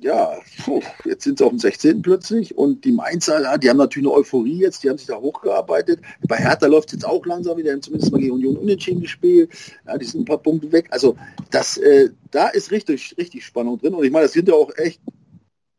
ja, 0.03 0.39
puh, 0.65 0.81
jetzt 1.05 1.25
sind 1.25 1.39
sie 1.39 1.45
auf 1.45 1.51
dem 1.51 1.59
16. 1.59 2.03
plötzlich 2.03 2.57
und 2.57 2.85
die 2.85 2.93
Mainzer, 2.93 3.43
ja, 3.43 3.59
die 3.59 3.69
haben 3.69 3.77
natürlich 3.77 4.09
eine 4.09 4.17
Euphorie 4.17 4.61
jetzt, 4.61 4.83
die 4.83 4.91
haben 4.91 4.99
sich 4.99 5.07
da 5.07 5.17
hochgearbeitet. 5.17 6.01
Bei 6.27 6.37
Hertha 6.37 6.67
läuft 6.67 6.89
es 6.89 6.95
jetzt 6.95 7.05
auch 7.05 7.25
langsam 7.27 7.59
wieder, 7.59 7.73
haben 7.73 7.83
zumindest 7.83 8.13
mal 8.13 8.21
gegen 8.21 8.33
Union 8.33 8.57
unentschieden 8.57 9.01
gespielt. 9.01 9.51
Ja, 9.87 9.99
die 9.99 10.07
sind 10.07 10.23
ein 10.23 10.25
paar 10.25 10.39
Punkte 10.39 10.73
weg. 10.73 10.89
Also 10.91 11.17
das, 11.51 11.77
äh, 11.77 12.11
da 12.31 12.49
ist 12.49 12.71
richtig, 12.71 13.15
richtig 13.19 13.45
Spannung 13.45 13.79
drin 13.79 13.95
und 13.95 14.05
ich 14.05 14.11
meine, 14.11 14.25
das 14.25 14.33
sind 14.33 14.49
ja 14.49 14.55
auch 14.55 14.71
echt 14.77 15.01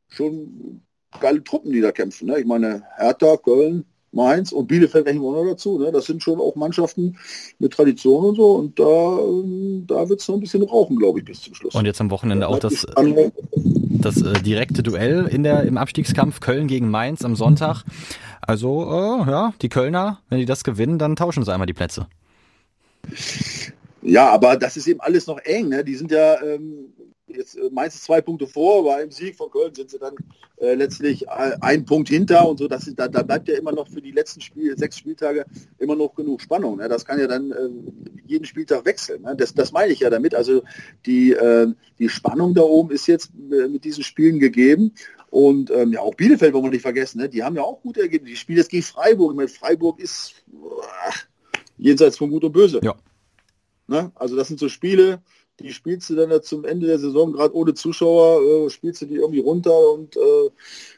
schon 0.10 0.81
geile 1.19 1.43
Truppen, 1.43 1.71
die 1.71 1.81
da 1.81 1.91
kämpfen. 1.91 2.27
Ne? 2.27 2.39
Ich 2.39 2.45
meine, 2.45 2.84
Hertha, 2.97 3.38
Köln, 3.38 3.86
Mainz 4.12 4.51
und 4.51 4.67
Bielefeld 4.67 5.05
rechnen 5.05 5.23
wir 5.23 5.31
noch 5.31 5.49
dazu. 5.49 5.79
Ne? 5.79 5.91
Das 5.91 6.05
sind 6.05 6.21
schon 6.21 6.39
auch 6.39 6.55
Mannschaften 6.55 7.17
mit 7.60 7.73
Tradition 7.73 8.25
und 8.25 8.36
so. 8.36 8.51
Und 8.51 8.79
da, 8.79 9.93
da 9.93 10.10
wird 10.10 10.19
es 10.19 10.27
noch 10.27 10.36
ein 10.36 10.41
bisschen 10.41 10.63
rauchen, 10.63 10.97
glaube 10.97 11.19
ich, 11.19 11.25
bis 11.25 11.41
zum 11.41 11.55
Schluss. 11.55 11.75
Und 11.75 11.86
jetzt 11.86 12.01
am 12.01 12.12
Wochenende 12.12 12.47
auch 12.47 12.60
das. 12.60 12.86
das 12.86 12.95
äh, 14.06 14.34
direkte 14.42 14.84
Duell 14.84 15.28
in 15.28 15.44
der, 15.44 15.64
im 15.64 15.78
Abstiegskampf 15.78 16.40
Köln 16.40 16.68
gegen 16.68 16.90
Mainz 16.90 17.24
am 17.24 17.36
Sonntag. 17.36 17.84
Also, 18.42 18.84
äh, 18.84 19.30
ja, 19.30 19.54
die 19.62 19.70
Kölner, 19.70 20.20
wenn 20.30 20.40
die 20.40 20.46
das 20.46 20.64
gewinnen, 20.64 20.98
dann 21.00 21.16
tauschen 21.16 21.44
sie 21.44 21.54
einmal 21.54 21.68
die 21.68 21.74
Plätze. 21.74 22.08
Ja, 24.02 24.30
aber 24.30 24.58
das 24.58 24.78
ist 24.78 24.88
eben 24.88 25.00
alles 25.00 25.28
noch 25.28 25.38
eng. 25.40 25.70
Ne? 25.70 25.84
Die 25.84 25.96
sind 25.96 26.12
ja 26.12 26.42
ähm, 26.42 26.94
jetzt 27.36 27.56
äh, 27.56 27.70
meistens 27.72 28.04
zwei 28.04 28.22
Punkte 28.22 28.48
vor, 28.48 28.84
bei 28.84 28.96
einem 28.96 29.12
Sieg 29.12 29.36
von 29.36 29.50
Köln 29.50 29.74
sind 29.74 29.89
sie 29.89 30.00
dann 30.00 30.15
äh, 30.58 30.76
letztlich 30.76 31.28
äh, 31.28 31.58
ein 31.62 31.86
Punkt 31.86 32.10
hinter 32.10 32.48
und 32.48 32.58
so. 32.58 32.67
Das 32.67 32.88
ist, 32.88 33.00
da, 33.00 33.08
da, 33.08 33.24
bleibt 33.24 33.48
ja 33.48 33.56
immer 33.56 33.72
noch 33.72 33.88
für 33.88 34.02
die 34.02 34.12
letzten 34.12 34.41
Spiel, 34.41 34.78
sechs 34.78 34.98
Spieltage 34.98 35.46
immer 35.80 35.96
noch 35.96 36.15
genug 36.15 36.41
Spannung. 36.41 36.78
Ne? 36.78 36.88
Das 36.89 37.06
kann 37.06 37.20
ja 37.20 37.28
dann 37.28 37.52
äh, 37.52 37.70
jeden 38.26 38.46
Spieltag 38.46 38.86
wechseln. 38.86 39.24
Ne? 39.24 39.36
Das, 39.36 39.54
das 39.54 39.72
meine 39.72 39.91
ich 39.94 40.00
ja 40.00 40.10
damit. 40.10 40.36
Also 40.36 40.63
die, 41.06 41.34
äh, 41.34 41.67
die 42.00 42.10
Spannung 42.10 42.54
da 42.54 42.62
oben 42.62 42.91
ist 42.91 43.08
jetzt 43.08 43.34
mit 43.34 43.84
diesen 43.84 44.04
Spielen 44.04 44.39
gegeben. 44.39 44.94
Und 45.30 45.72
ähm, 45.72 45.94
ja, 45.94 46.02
auch 46.02 46.15
Bielefeld 46.15 46.54
wollen 46.54 46.65
wir 46.65 46.72
nicht 46.72 46.82
vergessen. 46.82 47.20
Ne? 47.20 47.30
Die 47.30 47.44
haben 47.44 47.56
ja 47.56 47.63
auch 47.63 47.82
gute 47.82 48.02
Ergebnisse. 48.02 48.34
Die 48.34 48.38
spielen 48.38 48.58
jetzt 48.58 48.70
gegen 48.70 48.84
Freiburg. 48.84 49.32
Ich 49.32 49.38
meine, 49.38 49.48
Freiburg 49.48 50.00
ist 50.00 50.44
jenseits 51.78 52.17
von 52.17 52.30
Gut 52.30 52.44
und 52.44 52.52
Böse. 52.52 52.82
Ja. 52.84 52.96
Ne? 53.88 54.12
Also 54.15 54.36
das 54.36 54.48
sind 54.48 54.60
so 54.60 54.70
Spiele, 54.70 55.22
die 55.62 55.74
spielst 55.74 56.10
du 56.10 56.15
dann 56.15 56.32
ja 56.32 56.41
zum 56.41 56.65
Ende 56.65 56.88
der 56.88 57.00
Saison, 57.00 57.34
gerade 57.34 57.56
ohne 57.56 57.74
Zuschauer, 57.74 58.41
äh, 58.65 58.69
spielst 58.69 59.02
du 59.02 59.06
die 59.06 59.15
irgendwie 59.15 59.39
runter 59.39 59.78
und 59.91 60.15
äh, 60.15 60.50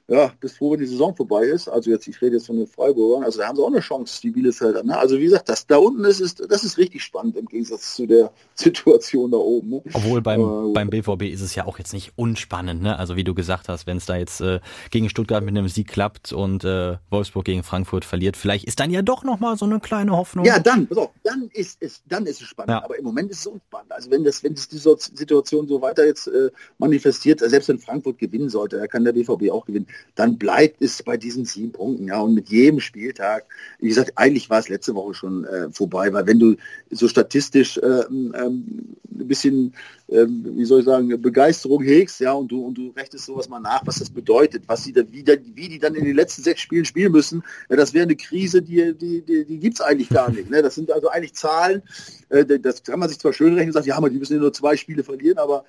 ja, 0.07 0.31
bis 0.39 0.57
froh, 0.57 0.71
wenn 0.71 0.79
die 0.79 0.85
Saison 0.85 1.15
vorbei 1.15 1.45
ist. 1.45 1.69
Also 1.69 1.89
jetzt, 1.89 2.07
ich 2.07 2.21
rede 2.21 2.35
jetzt 2.35 2.47
von 2.47 2.57
den 2.57 2.67
Freiburgern, 2.67 3.23
also 3.23 3.39
da 3.39 3.47
haben 3.47 3.55
sie 3.55 3.63
auch 3.63 3.67
eine 3.67 3.79
Chance, 3.79 4.19
die 4.21 4.31
Bielefelder. 4.31 4.83
Ne? 4.83 4.97
Also 4.97 5.17
wie 5.17 5.23
gesagt, 5.23 5.47
das 5.47 5.65
da 5.65 5.77
unten 5.77 6.03
ist, 6.03 6.19
ist, 6.19 6.43
das 6.49 6.63
ist 6.63 6.77
richtig 6.77 7.03
spannend 7.03 7.37
im 7.37 7.45
Gegensatz 7.45 7.95
zu 7.95 8.05
der 8.05 8.31
Situation 8.55 9.31
da 9.31 9.37
oben. 9.37 9.69
Ne? 9.69 9.81
Obwohl 9.93 10.21
beim, 10.21 10.41
äh, 10.41 10.73
beim 10.73 10.89
BVB 10.89 11.23
ist 11.23 11.41
es 11.41 11.55
ja 11.55 11.65
auch 11.65 11.79
jetzt 11.79 11.93
nicht 11.93 12.13
unspannend, 12.17 12.81
ne? 12.81 12.99
Also 12.99 13.15
wie 13.15 13.23
du 13.23 13.33
gesagt 13.33 13.69
hast, 13.69 13.87
wenn 13.87 13.97
es 13.97 14.05
da 14.05 14.17
jetzt 14.17 14.41
äh, 14.41 14.59
gegen 14.91 15.09
Stuttgart 15.09 15.43
mit 15.43 15.57
einem 15.57 15.69
Sieg 15.69 15.87
klappt 15.87 16.33
und 16.33 16.65
äh, 16.65 16.97
Wolfsburg 17.09 17.45
gegen 17.45 17.63
Frankfurt 17.63 18.03
verliert, 18.03 18.35
vielleicht 18.35 18.65
ist 18.65 18.79
dann 18.79 18.91
ja 18.91 19.01
doch 19.01 19.23
nochmal 19.23 19.57
so 19.57 19.65
eine 19.65 19.79
kleine 19.79 20.11
Hoffnung. 20.11 20.45
Ja, 20.45 20.59
dann, 20.59 20.87
pass 20.87 20.97
auf, 20.97 21.11
dann 21.23 21.49
ist 21.53 21.77
es, 21.79 22.03
dann 22.07 22.25
ist 22.25 22.41
es 22.41 22.47
spannend. 22.47 22.71
Ja. 22.71 22.83
Aber 22.83 22.97
im 22.97 23.05
Moment 23.05 23.31
ist 23.31 23.39
es 23.39 23.47
unspannend. 23.47 23.91
Also 23.91 24.11
wenn 24.11 24.23
das, 24.23 24.43
wenn 24.43 24.53
das 24.53 24.67
die 24.67 24.77
Situation 24.77 25.67
so 25.67 25.81
weiter 25.81 26.05
jetzt 26.05 26.27
äh, 26.27 26.51
manifestiert, 26.77 27.39
selbst 27.39 27.69
wenn 27.69 27.79
Frankfurt 27.79 28.17
gewinnen 28.17 28.49
sollte, 28.49 28.77
da 28.77 28.87
kann 28.87 29.05
der 29.05 29.13
BVB 29.13 29.49
auch 29.49 29.65
gewinnen, 29.65 29.87
dann 30.15 30.37
bleibt 30.37 30.81
es 30.81 31.01
bei 31.03 31.17
diesen 31.17 31.45
sieben 31.45 31.71
Punkten. 31.71 32.07
Ja, 32.07 32.19
und 32.19 32.33
mit 32.33 32.49
jedem 32.49 32.79
Spieltag, 32.79 33.45
wie 33.79 33.89
gesagt, 33.89 34.13
eigentlich 34.15 34.49
war 34.49 34.59
es 34.59 34.69
letzte 34.69 34.95
Woche 34.95 35.13
schon 35.13 35.45
äh, 35.45 35.69
vorbei, 35.71 36.13
weil 36.13 36.27
wenn 36.27 36.39
du 36.39 36.55
so 36.91 37.07
statistisch 37.07 37.77
äh, 37.77 38.03
ähm, 38.09 38.97
ein 39.19 39.27
bisschen, 39.27 39.73
äh, 40.07 40.25
wie 40.27 40.65
soll 40.65 40.79
ich 40.79 40.85
sagen, 40.85 41.21
Begeisterung 41.21 41.83
hegst, 41.83 42.19
ja, 42.19 42.33
und 42.33 42.51
du, 42.51 42.65
und 42.65 42.77
du 42.77 42.91
rechnest 42.95 43.25
sowas 43.25 43.49
mal 43.49 43.59
nach, 43.59 43.85
was 43.85 43.99
das 43.99 44.09
bedeutet, 44.09 44.63
was 44.67 44.83
sie 44.83 44.93
da, 44.93 45.01
wie, 45.11 45.23
da, 45.23 45.33
wie 45.53 45.69
die 45.69 45.79
dann 45.79 45.95
in 45.95 46.05
den 46.05 46.15
letzten 46.15 46.43
sechs 46.43 46.61
Spielen 46.61 46.85
spielen 46.85 47.11
müssen, 47.11 47.43
ja, 47.69 47.75
das 47.75 47.93
wäre 47.93 48.03
eine 48.03 48.15
Krise, 48.15 48.61
die, 48.61 48.93
die, 48.95 49.21
die, 49.21 49.45
die 49.45 49.59
gibt 49.59 49.75
es 49.75 49.81
eigentlich 49.81 50.09
gar 50.09 50.31
nicht. 50.31 50.49
Ne? 50.49 50.61
Das 50.61 50.75
sind 50.75 50.91
also 50.91 51.09
eigentlich 51.09 51.33
Zahlen, 51.33 51.81
äh, 52.29 52.45
das 52.59 52.83
kann 52.83 52.99
man 52.99 53.09
sich 53.09 53.19
zwar 53.19 53.33
schön 53.33 53.53
rechnen 53.53 53.69
und 53.69 53.73
sagt, 53.73 53.87
ja, 53.87 53.99
die 54.09 54.19
müssen 54.19 54.39
nur 54.39 54.53
zwei 54.53 54.77
Spiele 54.77 55.03
verlieren, 55.03 55.37
aber 55.37 55.65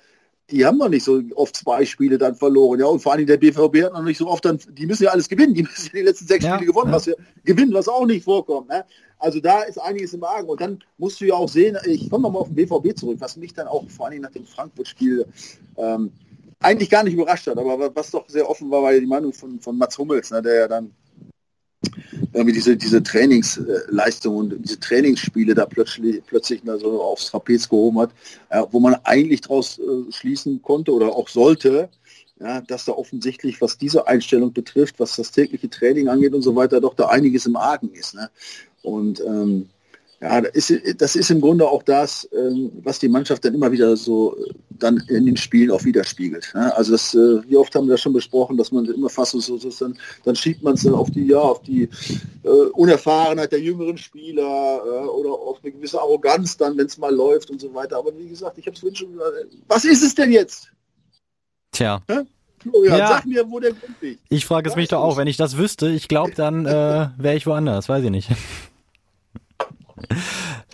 die 0.51 0.65
haben 0.65 0.77
noch 0.77 0.89
nicht 0.89 1.03
so 1.03 1.21
oft 1.35 1.55
zwei 1.55 1.85
Spiele 1.85 2.17
dann 2.17 2.35
verloren. 2.35 2.79
Ja, 2.79 2.85
und 2.85 2.99
vor 2.99 3.13
allem 3.13 3.25
der 3.25 3.37
BVB 3.37 3.83
hat 3.83 3.93
noch 3.93 4.03
nicht 4.03 4.17
so 4.17 4.27
oft 4.27 4.45
dann, 4.45 4.59
die 4.69 4.85
müssen 4.85 5.03
ja 5.03 5.09
alles 5.09 5.27
gewinnen. 5.27 5.53
Die 5.53 5.63
müssen 5.63 5.87
ja 5.87 5.99
die 5.99 6.05
letzten 6.05 6.27
sechs 6.27 6.45
ja, 6.45 6.55
Spiele 6.55 6.71
gewonnen, 6.71 6.91
ja. 6.91 6.95
was 6.95 7.05
ja 7.07 7.13
gewinnen, 7.43 7.73
was 7.73 7.87
auch 7.87 8.05
nicht 8.05 8.23
vorkommt. 8.23 8.69
Ne? 8.69 8.85
Also 9.17 9.39
da 9.39 9.63
ist 9.63 9.79
einiges 9.79 10.13
im 10.13 10.23
Argen. 10.23 10.47
Und 10.47 10.61
dann 10.61 10.83
musst 10.97 11.19
du 11.19 11.25
ja 11.25 11.33
auch 11.33 11.49
sehen, 11.49 11.77
ich 11.85 12.09
komme 12.09 12.23
nochmal 12.23 12.43
auf 12.43 12.49
den 12.49 12.55
BVB 12.55 12.97
zurück, 12.97 13.17
was 13.19 13.37
mich 13.37 13.53
dann 13.53 13.67
auch 13.67 13.89
vor 13.89 14.07
allem 14.07 14.21
nach 14.21 14.31
dem 14.31 14.45
Frankfurt-Spiel 14.45 15.25
ähm, 15.77 16.11
eigentlich 16.59 16.89
gar 16.89 17.03
nicht 17.03 17.13
überrascht 17.13 17.47
hat, 17.47 17.57
aber 17.57 17.95
was 17.95 18.11
doch 18.11 18.27
sehr 18.27 18.49
offen 18.49 18.71
war, 18.71 18.81
war 18.81 18.93
ja 18.93 18.99
die 18.99 19.05
Meinung 19.05 19.33
von, 19.33 19.59
von 19.59 19.77
Mats 19.77 19.97
Hummels, 19.97 20.31
ne, 20.31 20.41
der 20.41 20.55
ja 20.55 20.67
dann 20.67 20.91
irgendwie 22.33 22.53
diese, 22.53 22.77
diese 22.77 23.01
Trainingsleistung 23.01 24.35
und 24.37 24.55
diese 24.63 24.79
Trainingsspiele 24.79 25.53
da 25.53 25.65
plötzlich, 25.65 26.23
plötzlich 26.25 26.63
mal 26.63 26.79
so 26.79 27.01
aufs 27.01 27.27
Trapez 27.27 27.69
gehoben 27.69 27.99
hat, 27.99 28.11
wo 28.71 28.79
man 28.79 28.95
eigentlich 29.03 29.41
daraus 29.41 29.79
äh, 29.79 30.11
schließen 30.11 30.61
konnte 30.61 30.93
oder 30.93 31.15
auch 31.15 31.29
sollte, 31.29 31.89
ja, 32.39 32.61
dass 32.61 32.85
da 32.85 32.91
offensichtlich, 32.91 33.61
was 33.61 33.77
diese 33.77 34.07
Einstellung 34.07 34.51
betrifft, 34.51 34.99
was 34.99 35.15
das 35.15 35.31
tägliche 35.31 35.69
Training 35.69 36.09
angeht 36.09 36.33
und 36.33 36.41
so 36.41 36.55
weiter, 36.55 36.81
doch 36.81 36.93
da 36.93 37.07
einiges 37.07 37.45
im 37.45 37.55
Argen 37.55 37.91
ist. 37.93 38.15
Ne? 38.15 38.29
Und 38.81 39.21
ähm, 39.21 39.69
ja, 40.21 40.41
das 40.41 40.69
ist, 40.69 41.01
das 41.01 41.15
ist 41.15 41.29
im 41.29 41.41
Grunde 41.41 41.67
auch 41.67 41.83
das, 41.83 42.27
ähm, 42.33 42.71
was 42.83 42.99
die 42.99 43.09
Mannschaft 43.09 43.43
dann 43.43 43.53
immer 43.53 43.71
wieder 43.71 43.97
so 43.97 44.37
äh, 44.37 44.53
dann 44.69 45.03
in 45.07 45.25
den 45.25 45.37
Spielen 45.37 45.71
auch 45.71 45.83
widerspiegelt. 45.83 46.53
Also 46.55 46.93
das, 46.93 47.13
äh, 47.13 47.41
wie 47.47 47.57
oft 47.57 47.75
haben 47.75 47.87
wir 47.87 47.93
das 47.93 48.01
schon 48.01 48.13
besprochen, 48.13 48.57
dass 48.57 48.71
man 48.71 48.85
immer 48.85 49.09
fast 49.09 49.31
so, 49.31 49.39
so 49.39 49.69
dann, 49.79 49.97
dann 50.23 50.35
schiebt 50.35 50.63
man 50.63 50.75
es 50.75 50.83
dann 50.83 50.93
auf 50.93 51.11
die, 51.11 51.27
ja, 51.27 51.39
auf 51.39 51.61
die 51.61 51.89
äh, 52.43 52.49
Unerfahrenheit 52.73 53.51
der 53.51 53.61
jüngeren 53.61 53.97
Spieler 53.97 54.81
äh, 54.85 55.07
oder 55.07 55.31
auf 55.31 55.59
eine 55.63 55.71
gewisse 55.71 55.99
Arroganz 55.99 56.57
dann, 56.57 56.77
wenn 56.77 56.87
es 56.87 56.97
mal 56.97 57.13
läuft 57.13 57.49
und 57.49 57.59
so 57.61 57.73
weiter. 57.73 57.97
Aber 57.97 58.17
wie 58.17 58.29
gesagt, 58.29 58.57
ich 58.57 58.65
habe 58.65 58.75
es 58.75 58.79
vorhin 58.79 58.95
schon 58.95 59.13
gesagt, 59.13 59.31
was 59.67 59.85
ist 59.85 60.03
es 60.03 60.15
denn 60.15 60.31
jetzt? 60.31 60.71
Tja. 61.71 62.01
Ja? 62.09 62.23
Florian, 62.61 62.97
ja. 62.97 63.07
sag 63.07 63.25
mir, 63.25 63.49
wo 63.49 63.59
der 63.59 63.71
Grund 63.71 63.95
liegt. 64.01 64.21
Ich 64.29 64.45
frage 64.45 64.69
es 64.69 64.75
mich 64.75 64.87
doch 64.87 65.01
auch. 65.01 65.17
Wenn 65.17 65.27
ich 65.27 65.37
das 65.37 65.57
wüsste, 65.57 65.89
ich 65.89 66.07
glaube, 66.07 66.33
dann 66.35 66.65
äh, 66.65 67.09
wäre 67.17 67.35
ich 67.35 67.45
woanders. 67.45 67.89
Weiß 67.89 68.03
ich 68.03 68.09
nicht. 68.09 68.29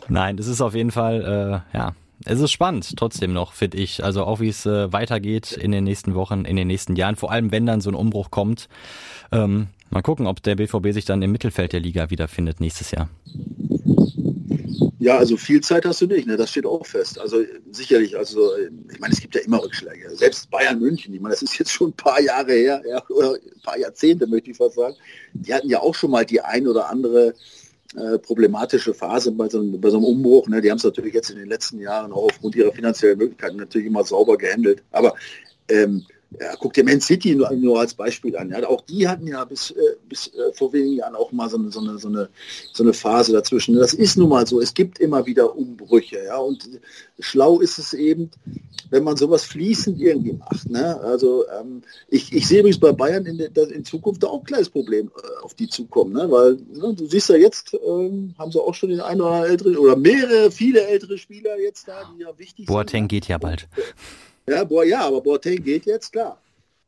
Nein, 0.08 0.38
das 0.38 0.48
ist 0.48 0.62
auf 0.62 0.76
jeden 0.76 0.92
Fall, 0.92 1.64
äh, 1.74 1.78
ja, 1.78 1.96
es 2.26 2.40
ist 2.40 2.52
spannend 2.52 2.96
trotzdem 2.98 3.34
noch, 3.34 3.54
finde 3.54 3.78
ich. 3.78 4.04
Also 4.04 4.24
auch 4.24 4.40
wie 4.40 4.50
es 4.50 4.66
äh, 4.66 4.92
weitergeht 4.94 5.54
in 5.54 5.72
den 5.72 5.84
nächsten 5.84 6.14
Wochen, 6.14 6.46
in 6.46 6.56
den 6.56 6.68
nächsten 6.68 6.96
Jahren. 6.96 7.16
Vor 7.16 7.32
allem, 7.32 7.52
wenn 7.52 7.66
dann 7.66 7.82
so 7.82 7.90
ein 7.90 7.96
Umbruch 7.96 8.32
kommt. 8.32 8.68
Ähm, 9.32 9.68
mal 9.90 10.02
gucken, 10.02 10.28
ob 10.28 10.44
der 10.44 10.56
BVB 10.56 10.92
sich 10.92 11.06
dann 11.06 11.22
im 11.22 11.32
Mittelfeld 11.32 11.74
der 11.74 11.80
Liga 11.80 12.10
wiederfindet 12.10 12.60
nächstes 12.60 12.92
Jahr. 12.92 13.10
Ja, 15.00 15.18
also 15.18 15.36
viel 15.36 15.62
Zeit 15.62 15.84
hast 15.86 16.02
du 16.02 16.06
nicht, 16.06 16.28
ne? 16.28 16.38
das 16.38 16.52
steht 16.52 16.66
auch 16.66 16.86
fest. 16.86 17.20
Also 17.20 17.38
sicherlich, 17.72 18.16
also 18.16 18.52
ich 18.92 19.00
meine, 19.00 19.14
es 19.14 19.20
gibt 19.20 19.34
ja 19.34 19.42
immer 19.42 19.64
Rückschläge. 19.64 20.16
Selbst 20.16 20.52
Bayern 20.52 20.80
München, 20.80 21.12
ich 21.16 21.20
meine, 21.20 21.34
das 21.34 21.42
ist 21.42 21.58
jetzt 21.58 21.72
schon 21.72 21.90
ein 21.90 21.94
paar 21.94 22.22
Jahre 22.22 22.52
her, 22.52 22.84
ja, 22.88 23.04
oder 23.10 23.34
ein 23.34 23.62
paar 23.64 23.80
Jahrzehnte, 23.80 24.28
möchte 24.28 24.52
ich 24.52 24.58
fast 24.58 24.76
sagen. 24.76 24.96
Die 25.34 25.52
hatten 25.52 25.70
ja 25.70 25.80
auch 25.80 25.96
schon 25.96 26.12
mal 26.12 26.24
die 26.24 26.40
ein 26.42 26.68
oder 26.68 26.88
andere 26.88 27.34
äh, 27.96 28.18
problematische 28.20 28.94
Phase 28.94 29.32
bei 29.32 29.50
so, 29.50 29.60
einem, 29.60 29.80
bei 29.80 29.90
so 29.90 29.98
einem 29.98 30.06
Umbruch. 30.06 30.48
Ne? 30.48 30.62
Die 30.62 30.70
haben 30.70 30.78
es 30.78 30.84
natürlich 30.84 31.14
jetzt 31.14 31.30
in 31.30 31.38
den 31.38 31.50
letzten 31.50 31.80
Jahren 31.80 32.12
auch 32.12 32.26
aufgrund 32.26 32.56
ihrer 32.56 32.72
finanziellen 32.72 33.18
Möglichkeiten 33.18 33.58
natürlich 33.58 33.88
immer 33.88 34.04
sauber 34.04 34.38
gehandelt. 34.38 34.84
Aber 34.92 35.16
ähm, 35.68 36.06
ja, 36.40 36.56
guck 36.58 36.74
dir 36.74 36.86
Man 36.86 37.02
City 37.02 37.36
nur, 37.36 37.52
nur, 37.52 37.80
als 37.80 37.94
Beispiel 37.94 38.38
an. 38.38 38.50
Ja, 38.52 38.66
auch 38.68 38.82
die 38.82 39.08
hatten 39.08 39.28
ja 39.28 39.44
bis, 39.44 39.72
äh, 39.72 39.96
bis 40.08 40.28
äh, 40.28 40.54
vor 40.54 40.72
wenigen 40.72 40.98
Jahren 40.98 41.16
auch 41.16 41.32
mal 41.34 41.50
so 41.50 41.58
eine, 41.58 41.72
so, 41.72 41.82
eine, 41.82 41.98
so, 42.00 42.08
eine, 42.08 42.30
so 42.72 42.84
eine 42.84 42.94
Phase 42.94 43.34
dazwischen. 43.34 43.76
Das 43.76 43.94
ist 43.94 44.18
nun 44.18 44.30
mal 44.30 44.48
so. 44.48 44.62
Es 44.62 44.74
gibt 44.74 45.00
immer 45.00 45.26
wieder 45.26 45.56
Umbrüche. 45.56 46.24
Ja, 46.26 46.38
und 46.38 46.70
schlau 47.20 47.60
ist 47.60 47.78
es 47.80 47.94
eben, 47.94 48.32
wenn 48.90 49.04
man 49.04 49.18
sowas 49.18 49.44
fließend 49.44 50.00
irgendwie 50.00 50.34
macht. 50.34 50.70
Ne? 50.70 51.00
Also 51.02 51.46
ähm, 51.60 51.82
ich, 52.08 52.32
ich 52.32 52.48
sehe 52.48 52.60
übrigens 52.60 52.80
bei 52.80 52.94
Bayern 52.94 53.26
in, 53.26 53.38
der, 53.38 53.70
in 53.70 53.84
Zukunft 53.84 54.24
auch 54.24 54.40
ein 54.40 54.46
kleines 54.46 54.70
Problem 54.70 55.12
äh, 55.18 55.44
auf 55.44 55.54
die 55.54 55.68
zukommen. 55.68 56.14
Ne? 56.14 56.32
Weil 56.32 56.58
ne, 56.74 56.94
du 56.94 57.08
siehst 57.08 57.30
ja 57.30 57.36
jetzt, 57.36 57.74
ähm, 57.74 58.36
haben 58.40 58.52
sie 58.52 58.62
auch 58.62 58.74
schon 58.74 58.90
den 58.90 59.02
einen 59.02 59.20
oder 59.20 59.32
anderen 59.32 59.52
älteren 59.52 59.78
oder 59.78 59.98
mehrere, 59.98 60.50
viele 60.50 60.82
ältere 60.88 61.18
Spieler 61.18 61.60
jetzt 61.60 61.90
da, 61.90 62.10
die 62.16 62.22
ja 62.22 62.30
wichtig 62.38 62.68
Boateng 62.68 62.84
sind. 62.84 62.92
Boateng 62.92 63.08
geht 63.10 63.28
ja 63.28 63.38
bald. 63.38 63.68
Ja, 64.48 64.64
boah, 64.64 64.84
ja, 64.84 65.02
aber 65.02 65.22
Boateng 65.22 65.64
geht 65.64 65.86
jetzt, 65.86 66.12
klar. 66.12 66.42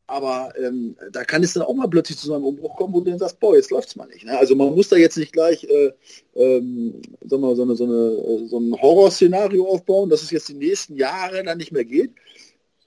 Aber 0.06 0.52
ähm, 0.62 0.96
da 1.12 1.24
kann 1.24 1.42
es 1.42 1.54
dann 1.54 1.62
auch 1.62 1.72
mal 1.72 1.88
plötzlich 1.88 2.18
zu 2.18 2.34
einem 2.34 2.44
Umbruch 2.44 2.76
kommen, 2.76 2.92
wo 2.92 3.00
du 3.00 3.10
dann 3.10 3.18
sagst, 3.18 3.40
boah, 3.40 3.56
jetzt 3.56 3.70
läuft 3.70 3.88
es 3.88 3.96
mal 3.96 4.06
nicht. 4.06 4.26
Ne? 4.26 4.36
Also 4.36 4.54
man 4.54 4.74
muss 4.74 4.90
da 4.90 4.96
jetzt 4.96 5.16
nicht 5.16 5.32
gleich 5.32 5.64
äh, 5.64 5.92
ähm, 6.34 7.00
sagen 7.22 7.42
wir, 7.42 7.56
so, 7.56 7.62
eine, 7.62 7.74
so, 7.74 7.84
eine, 7.84 8.48
so 8.48 8.58
ein 8.58 8.74
Horrorszenario 8.80 9.66
aufbauen, 9.66 10.10
dass 10.10 10.22
es 10.22 10.30
jetzt 10.30 10.48
die 10.50 10.54
nächsten 10.54 10.96
Jahre 10.96 11.42
dann 11.42 11.56
nicht 11.56 11.72
mehr 11.72 11.86
geht. 11.86 12.10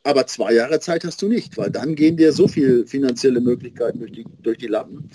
Aber 0.08 0.26
zwei 0.26 0.54
Jahre 0.54 0.80
Zeit 0.80 1.04
hast 1.04 1.22
du 1.22 1.28
nicht, 1.28 1.58
weil 1.58 1.70
dann 1.70 1.94
gehen 1.94 2.16
dir 2.16 2.32
so 2.32 2.48
viele 2.48 2.88
finanzielle 2.88 3.42
Möglichkeiten 3.42 4.00
durch 4.00 4.14
die, 4.14 4.26
durch 4.42 4.58
die 4.58 4.68
Lappen. 4.68 5.10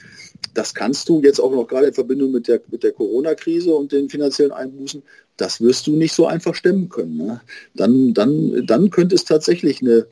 Das 0.52 0.74
kannst 0.74 1.08
du 1.08 1.22
jetzt 1.22 1.40
auch 1.40 1.50
noch 1.50 1.66
gerade 1.66 1.86
in 1.86 1.94
Verbindung 1.94 2.30
mit 2.30 2.46
der, 2.46 2.60
mit 2.70 2.82
der 2.82 2.92
Corona-Krise 2.92 3.72
und 3.74 3.90
den 3.90 4.10
finanziellen 4.10 4.52
Einbußen, 4.52 5.02
das 5.38 5.62
wirst 5.62 5.86
du 5.86 5.96
nicht 5.96 6.12
so 6.12 6.26
einfach 6.26 6.54
stemmen 6.54 6.90
können. 6.90 7.16
Ne? 7.16 7.40
Dann, 7.74 8.12
dann, 8.12 8.66
dann 8.66 8.90
könnte 8.90 9.14
es 9.14 9.24
tatsächlich 9.24 9.80
eine, 9.80 10.08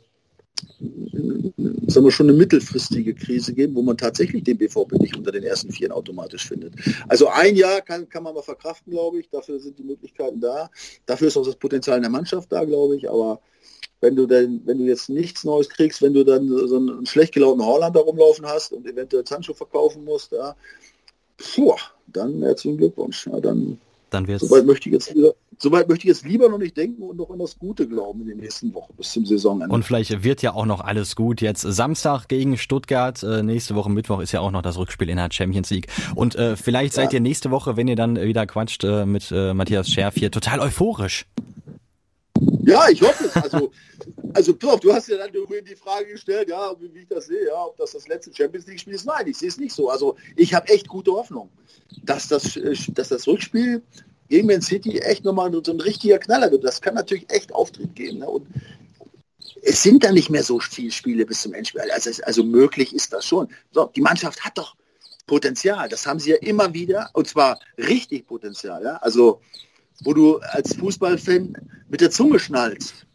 sagen 1.87 2.07
wir 2.07 2.11
schon 2.11 2.29
eine 2.29 2.39
mittelfristige 2.39 3.15
Krise 3.15 3.53
geben, 3.53 3.75
wo 3.75 3.83
man 3.83 3.97
tatsächlich 3.97 4.45
den 4.45 4.59
BVB 4.59 4.93
nicht 4.93 5.17
unter 5.17 5.33
den 5.33 5.43
ersten 5.43 5.73
Vieren 5.73 5.93
automatisch 5.93 6.47
findet. 6.47 6.75
Also 7.09 7.29
ein 7.29 7.57
Jahr 7.57 7.81
kann, 7.81 8.09
kann 8.09 8.23
man 8.23 8.35
mal 8.35 8.43
verkraften, 8.43 8.93
glaube 8.93 9.21
ich. 9.21 9.29
Dafür 9.31 9.59
sind 9.59 9.79
die 9.79 9.85
Möglichkeiten 9.85 10.41
da. 10.41 10.71
Dafür 11.07 11.29
ist 11.29 11.37
auch 11.37 11.45
das 11.45 11.57
Potenzial 11.57 11.97
in 11.97 12.03
der 12.03 12.11
Mannschaft 12.11 12.51
da, 12.53 12.65
glaube 12.65 12.97
ich. 12.97 13.11
Aber 13.11 13.41
wenn 14.01 14.17
du 14.17 14.27
denn, 14.27 14.63
wenn 14.65 14.79
du 14.79 14.85
jetzt 14.85 15.09
nichts 15.09 15.45
Neues 15.45 15.69
kriegst, 15.69 16.01
wenn 16.01 16.15
du 16.15 16.25
dann 16.25 16.49
so 16.49 16.77
einen 16.77 17.07
schlecht 17.07 17.35
gelaunten 17.35 17.65
Holland 17.65 17.95
da 17.95 18.01
rumlaufen 18.01 18.47
hast 18.47 18.73
und 18.73 18.87
eventuell 18.87 19.27
Sancho 19.27 19.53
verkaufen 19.53 20.05
musst, 20.05 20.33
ja, 20.33 20.57
puh, 21.37 21.77
dann 22.07 22.43
herzlichen 22.43 22.79
Glückwunsch. 22.79 23.27
Ja, 23.27 23.41
dann 23.41 23.79
dann 24.11 24.27
wird's. 24.29 24.47
Soweit 24.47 24.67
möchte 24.67 24.89
ich 24.89 24.95
jetzt 24.95 25.15
lieber, 25.15 25.35
soweit 25.59 25.89
möchte 25.89 26.07
ich 26.07 26.09
jetzt 26.09 26.25
lieber 26.25 26.49
noch 26.49 26.59
nicht 26.59 26.77
denken 26.77 27.03
und 27.03 27.17
noch 27.17 27.31
an 27.31 27.39
das 27.39 27.59
Gute 27.59 27.87
glauben 27.87 28.23
in 28.23 28.29
den 28.29 28.39
nächsten 28.39 28.73
Wochen 28.75 28.95
bis 28.97 29.13
zum 29.13 29.27
Saisonende. 29.27 29.75
Und 29.75 29.85
vielleicht 29.85 30.23
wird 30.23 30.43
ja 30.43 30.55
auch 30.55 30.67
noch 30.67 30.81
alles 30.81 31.17
gut. 31.17 31.41
Jetzt 31.41 31.63
Samstag 31.63 32.29
gegen 32.29 32.57
Stuttgart, 32.57 33.23
äh, 33.23 33.43
nächste 33.43 33.75
Woche 33.75 33.91
Mittwoch 33.91 34.21
ist 34.21 34.33
ja 34.33 34.41
auch 34.41 34.51
noch 34.51 34.63
das 34.63 34.79
Rückspiel 34.79 35.09
in 35.09 35.17
der 35.17 35.29
Champions 35.31 35.71
League. 35.71 35.89
Und 36.15 36.35
äh, 36.37 36.57
vielleicht 36.57 36.95
seid 36.95 37.13
ihr 37.13 37.21
nächste 37.21 37.51
Woche, 37.51 37.77
wenn 37.77 37.89
ihr 37.89 37.97
dann 37.97 38.21
wieder 38.21 38.47
quatscht 38.47 38.85
äh, 38.85 39.07
mit 39.07 39.31
äh, 39.33 39.55
Matthias 39.55 39.89
Scherf 39.89 40.15
hier, 40.15 40.31
total 40.31 40.61
euphorisch. 40.61 41.27
Ja, 42.65 42.89
ich 42.89 43.01
hoffe 43.03 43.25
es. 43.25 43.37
Also, 43.37 43.71
also 44.35 44.53
Torf, 44.53 44.81
du 44.81 44.93
hast 44.93 45.09
ja 45.09 45.17
dann 45.17 45.33
die 45.33 45.77
Frage 45.77 46.07
gestellt, 46.07 46.49
ja, 46.49 46.73
wie, 46.79 46.93
wie 46.95 47.01
ich 47.01 47.09
das 47.09 47.27
sehe, 47.27 47.47
ja, 47.47 47.65
ob 47.65 47.77
das 47.77 47.93
das 47.93 48.09
letzte 48.09 48.35
Champions 48.35 48.67
League-Spiel 48.67 48.95
ist. 48.95 49.07
Nein, 49.07 49.27
ich 49.27 49.39
sehe 49.39 49.49
es 49.49 49.59
nicht 49.59 49.75
so. 49.75 49.91
Also 49.91 50.17
ich 50.37 50.55
habe 50.55 50.69
echt 50.69 50.89
gute 50.89 51.13
Hoffnung, 51.13 51.51
dass 52.05 52.29
das, 52.29 52.57
äh, 52.57 52.75
dass 52.89 53.09
das 53.09 53.27
Rückspiel 53.27 53.83
gegen 54.29 54.47
Man 54.47 54.63
City 54.63 54.99
echt 54.99 55.25
nochmal 55.25 55.53
so 55.53 55.73
ein 55.73 55.81
richtiger 55.81 56.19
Knaller 56.19 56.51
wird. 56.51 56.65
Das 56.65 56.81
kann 56.81 56.95
natürlich 56.95 57.31
echt 57.31 57.53
Auftritt 57.53 57.95
geben. 57.95 58.19
Ne? 58.19 58.29
Und 58.29 58.47
es 59.63 59.83
sind 59.83 60.05
dann 60.05 60.15
nicht 60.15 60.31
mehr 60.31 60.45
so 60.45 60.61
viele 60.61 60.93
Spiele 60.93 61.27
bis 61.27 61.43
zum 61.43 61.55
Endspiel. 61.55 61.83
Also, 61.93 62.11
also 62.23 62.45
möglich 62.45 62.95
ist 62.95 63.13
das 63.13 63.25
schon. 63.27 63.49
So, 63.73 63.87
die 63.95 64.01
Mannschaft 64.01 64.45
hat 64.45 64.57
doch 64.57 64.77
Potenzial. 65.27 65.89
Das 65.89 66.07
haben 66.07 66.19
sie 66.19 66.31
ja 66.31 66.37
immer 66.37 66.73
wieder. 66.75 67.11
Und 67.13 67.29
zwar 67.29 67.59
richtig 67.77 68.27
Potenzial. 68.27 68.83
Ja? 68.83 68.97
Also 68.97 69.41
wo 70.05 70.15
du 70.15 70.39
als 70.39 70.75
Fußballfan 70.77 71.57
mit 71.89 72.01
der 72.01 72.11
Zunge 72.11 72.39
schnallst. 72.39 73.07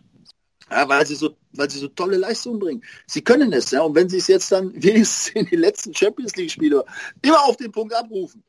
Ja, 0.69 0.89
weil 0.89 1.05
sie 1.05 1.15
so, 1.15 1.35
weil 1.53 1.69
sie 1.69 1.79
so 1.79 1.87
tolle 1.89 2.17
Leistungen 2.17 2.59
bringen. 2.59 2.83
Sie 3.05 3.21
können 3.21 3.53
es, 3.53 3.71
ja. 3.71 3.81
Und 3.81 3.95
wenn 3.95 4.09
sie 4.09 4.17
es 4.17 4.27
jetzt 4.27 4.51
dann 4.51 4.71
wenigstens 4.81 5.29
in 5.29 5.45
den 5.45 5.59
letzten 5.59 5.93
Champions 5.93 6.35
League-Spielen 6.35 6.81
immer 7.21 7.43
auf 7.45 7.57
den 7.57 7.71
Punkt 7.71 7.93
abrufen, 7.93 8.43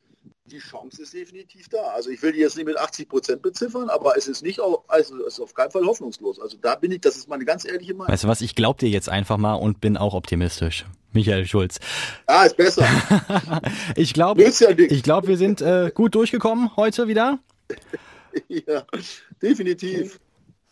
die 0.47 0.59
Chance 0.59 1.03
ist 1.03 1.13
definitiv 1.13 1.69
da. 1.69 1.83
Also 1.95 2.11
ich 2.11 2.23
will 2.23 2.33
die 2.33 2.39
jetzt 2.39 2.57
nicht 2.57 2.67
mit 2.67 2.79
80 2.79 3.09
Prozent 3.09 3.43
beziffern, 3.43 3.91
aber 3.91 4.17
es 4.17 4.29
ist 4.29 4.43
nicht 4.43 4.61
auch, 4.61 4.85
also 4.87 5.17
es 5.27 5.35
ist 5.35 5.41
auf 5.41 5.55
keinen 5.55 5.73
Fall 5.73 5.85
hoffnungslos. 5.85 6.41
Also 6.41 6.57
da 6.61 6.77
bin 6.77 6.93
ich, 6.93 7.01
das 7.01 7.17
ist 7.17 7.29
meine 7.29 7.45
ganz 7.45 7.65
ehrliche 7.65 7.95
Meinung. 7.95 8.13
Weißt 8.13 8.25
du 8.25 8.29
was, 8.29 8.41
ich 8.41 8.55
glaube 8.55 8.79
dir 8.79 8.89
jetzt 8.89 9.09
einfach 9.09 9.39
mal 9.39 9.55
und 9.55 9.81
bin 9.81 9.97
auch 9.97 10.15
optimistisch. 10.15 10.87
Michael 11.13 11.47
Schulz. 11.47 11.81
Ah, 12.27 12.45
ist 12.45 12.57
besser. 12.57 12.87
ich 13.97 14.13
glaube, 14.13 14.43
ja 14.43 14.71
ich 14.71 15.03
glaube, 15.03 15.29
wir 15.29 15.37
sind 15.37 15.63
äh, 15.63 15.91
gut 15.93 16.15
durchgekommen 16.15 16.77
heute 16.77 17.09
wieder. 17.09 17.41
ja, 18.49 18.87
definitiv. 19.41 20.21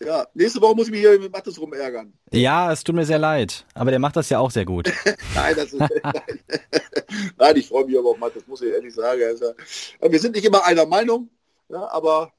Ja, 0.00 0.26
nächste 0.34 0.60
Woche 0.60 0.74
muss 0.74 0.86
ich 0.86 0.90
mich 0.90 1.00
hier 1.00 1.18
mit 1.18 1.32
Mattes 1.32 1.58
rumärgern. 1.58 2.12
Ja, 2.32 2.72
es 2.72 2.82
tut 2.82 2.94
mir 2.94 3.06
sehr 3.06 3.18
leid, 3.18 3.64
aber 3.74 3.90
der 3.90 4.00
macht 4.00 4.16
das 4.16 4.28
ja 4.28 4.38
auch 4.38 4.50
sehr 4.50 4.64
gut. 4.64 4.92
nein, 5.34 5.54
das 5.56 5.72
ist, 5.72 5.80
nein. 5.80 5.90
nein, 7.38 7.56
ich 7.56 7.68
freue 7.68 7.86
mich 7.86 7.96
aber 7.96 8.10
auf 8.10 8.18
Mattes, 8.18 8.46
muss 8.46 8.60
ich 8.60 8.72
ehrlich 8.72 8.92
sagen. 8.92 9.22
Also, 9.22 9.52
wir 10.00 10.18
sind 10.18 10.34
nicht 10.34 10.44
immer 10.44 10.64
einer 10.64 10.84
Meinung, 10.84 11.30
ja, 11.68 11.88
aber 11.90 12.32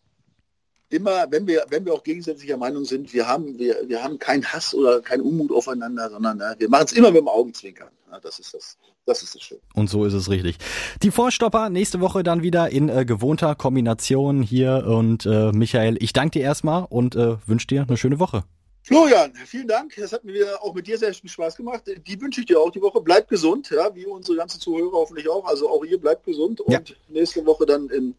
immer, 0.95 1.25
wenn 1.29 1.47
wir, 1.47 1.65
wenn 1.69 1.86
wir 1.86 1.93
auch 1.93 2.03
gegensätzlicher 2.03 2.58
Meinung 2.58 2.86
sind, 2.86 3.13
wir 3.13 3.27
haben, 3.27 3.58
wir, 3.60 3.88
wir 3.88 4.03
haben 4.03 4.19
keinen 4.19 4.45
Hass 4.45 4.73
oder 4.73 5.01
keinen 5.01 5.21
Unmut 5.21 5.51
aufeinander, 5.51 6.10
sondern 6.10 6.39
ja, 6.39 6.55
wir 6.58 6.69
machen 6.69 6.86
es 6.86 6.93
immer 6.93 7.12
mit 7.12 7.21
dem 7.21 7.27
Augenzwinkern. 7.27 7.89
Ja, 8.12 8.19
das 8.19 8.39
ist 8.39 8.53
das. 8.53 8.77
Das 9.05 9.21
ist 9.21 9.36
das 9.36 9.43
Schöne. 9.43 9.62
Und 9.75 9.88
so 9.88 10.03
ist 10.05 10.15
es 10.15 10.31
richtig. 10.31 10.58
Die 11.03 11.12
Vorstopper 11.12 11.69
nächste 11.69 12.01
Woche 12.01 12.23
dann 12.23 12.41
wieder 12.41 12.71
in 12.71 12.89
äh, 12.89 13.05
gewohnter 13.05 13.53
Kombination 13.53 14.41
hier 14.41 14.84
und 14.88 15.27
äh, 15.27 15.51
Michael, 15.51 16.01
ich 16.01 16.12
danke 16.12 16.39
dir 16.39 16.41
erstmal 16.41 16.88
und 16.89 17.15
äh, 17.15 17.38
wünsche 17.45 17.67
dir 17.67 17.86
eine 17.88 17.97
schöne 17.97 18.19
Woche. 18.19 18.45
Florian, 18.81 19.34
vielen 19.47 19.67
Dank. 19.67 19.95
Das 19.95 20.13
hat 20.13 20.23
mir 20.23 20.62
auch 20.62 20.73
mit 20.73 20.86
dir 20.86 20.97
sehr 20.97 21.12
viel 21.13 21.29
Spaß 21.29 21.55
gemacht. 21.55 21.84
Die 21.88 22.21
wünsche 22.21 22.41
ich 22.41 22.47
dir 22.47 22.60
auch 22.60 22.69
die 22.69 22.81
Woche. 22.81 23.01
Bleibt 23.01 23.29
gesund, 23.29 23.71
ja, 23.71 23.93
wie 23.95 24.05
unsere 24.05 24.38
ganzen 24.38 24.60
Zuhörer 24.60 24.91
hoffentlich 24.91 25.27
auch. 25.27 25.43
Also 25.45 25.69
auch 25.69 25.84
ihr 25.84 25.99
bleibt 25.99 26.23
gesund 26.23 26.62
und 26.62 26.71
ja. 26.71 26.95
nächste 27.08 27.43
Woche 27.45 27.65
dann 27.65 27.89
in 27.89 28.13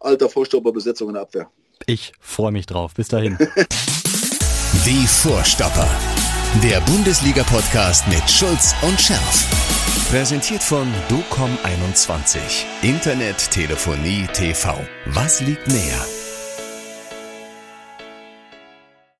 alter 0.00 0.28
Vorstopperbesetzung 0.28 1.08
in 1.08 1.14
der 1.14 1.22
Abwehr. 1.22 1.50
Ich 1.86 2.12
freue 2.20 2.52
mich 2.52 2.66
drauf. 2.66 2.94
Bis 2.94 3.08
dahin. 3.08 3.38
Die 4.84 5.06
Vorstopper. 5.06 5.88
Der 6.62 6.80
Bundesliga-Podcast 6.80 8.06
mit 8.08 8.28
Schulz 8.30 8.74
und 8.82 9.00
Scherf. 9.00 9.46
Präsentiert 10.10 10.62
von 10.62 10.86
DOCOM21. 11.08 12.38
Internet, 12.82 13.50
Telefonie, 13.50 14.26
TV. 14.32 14.78
Was 15.06 15.40
liegt 15.40 15.66
näher? 15.68 16.04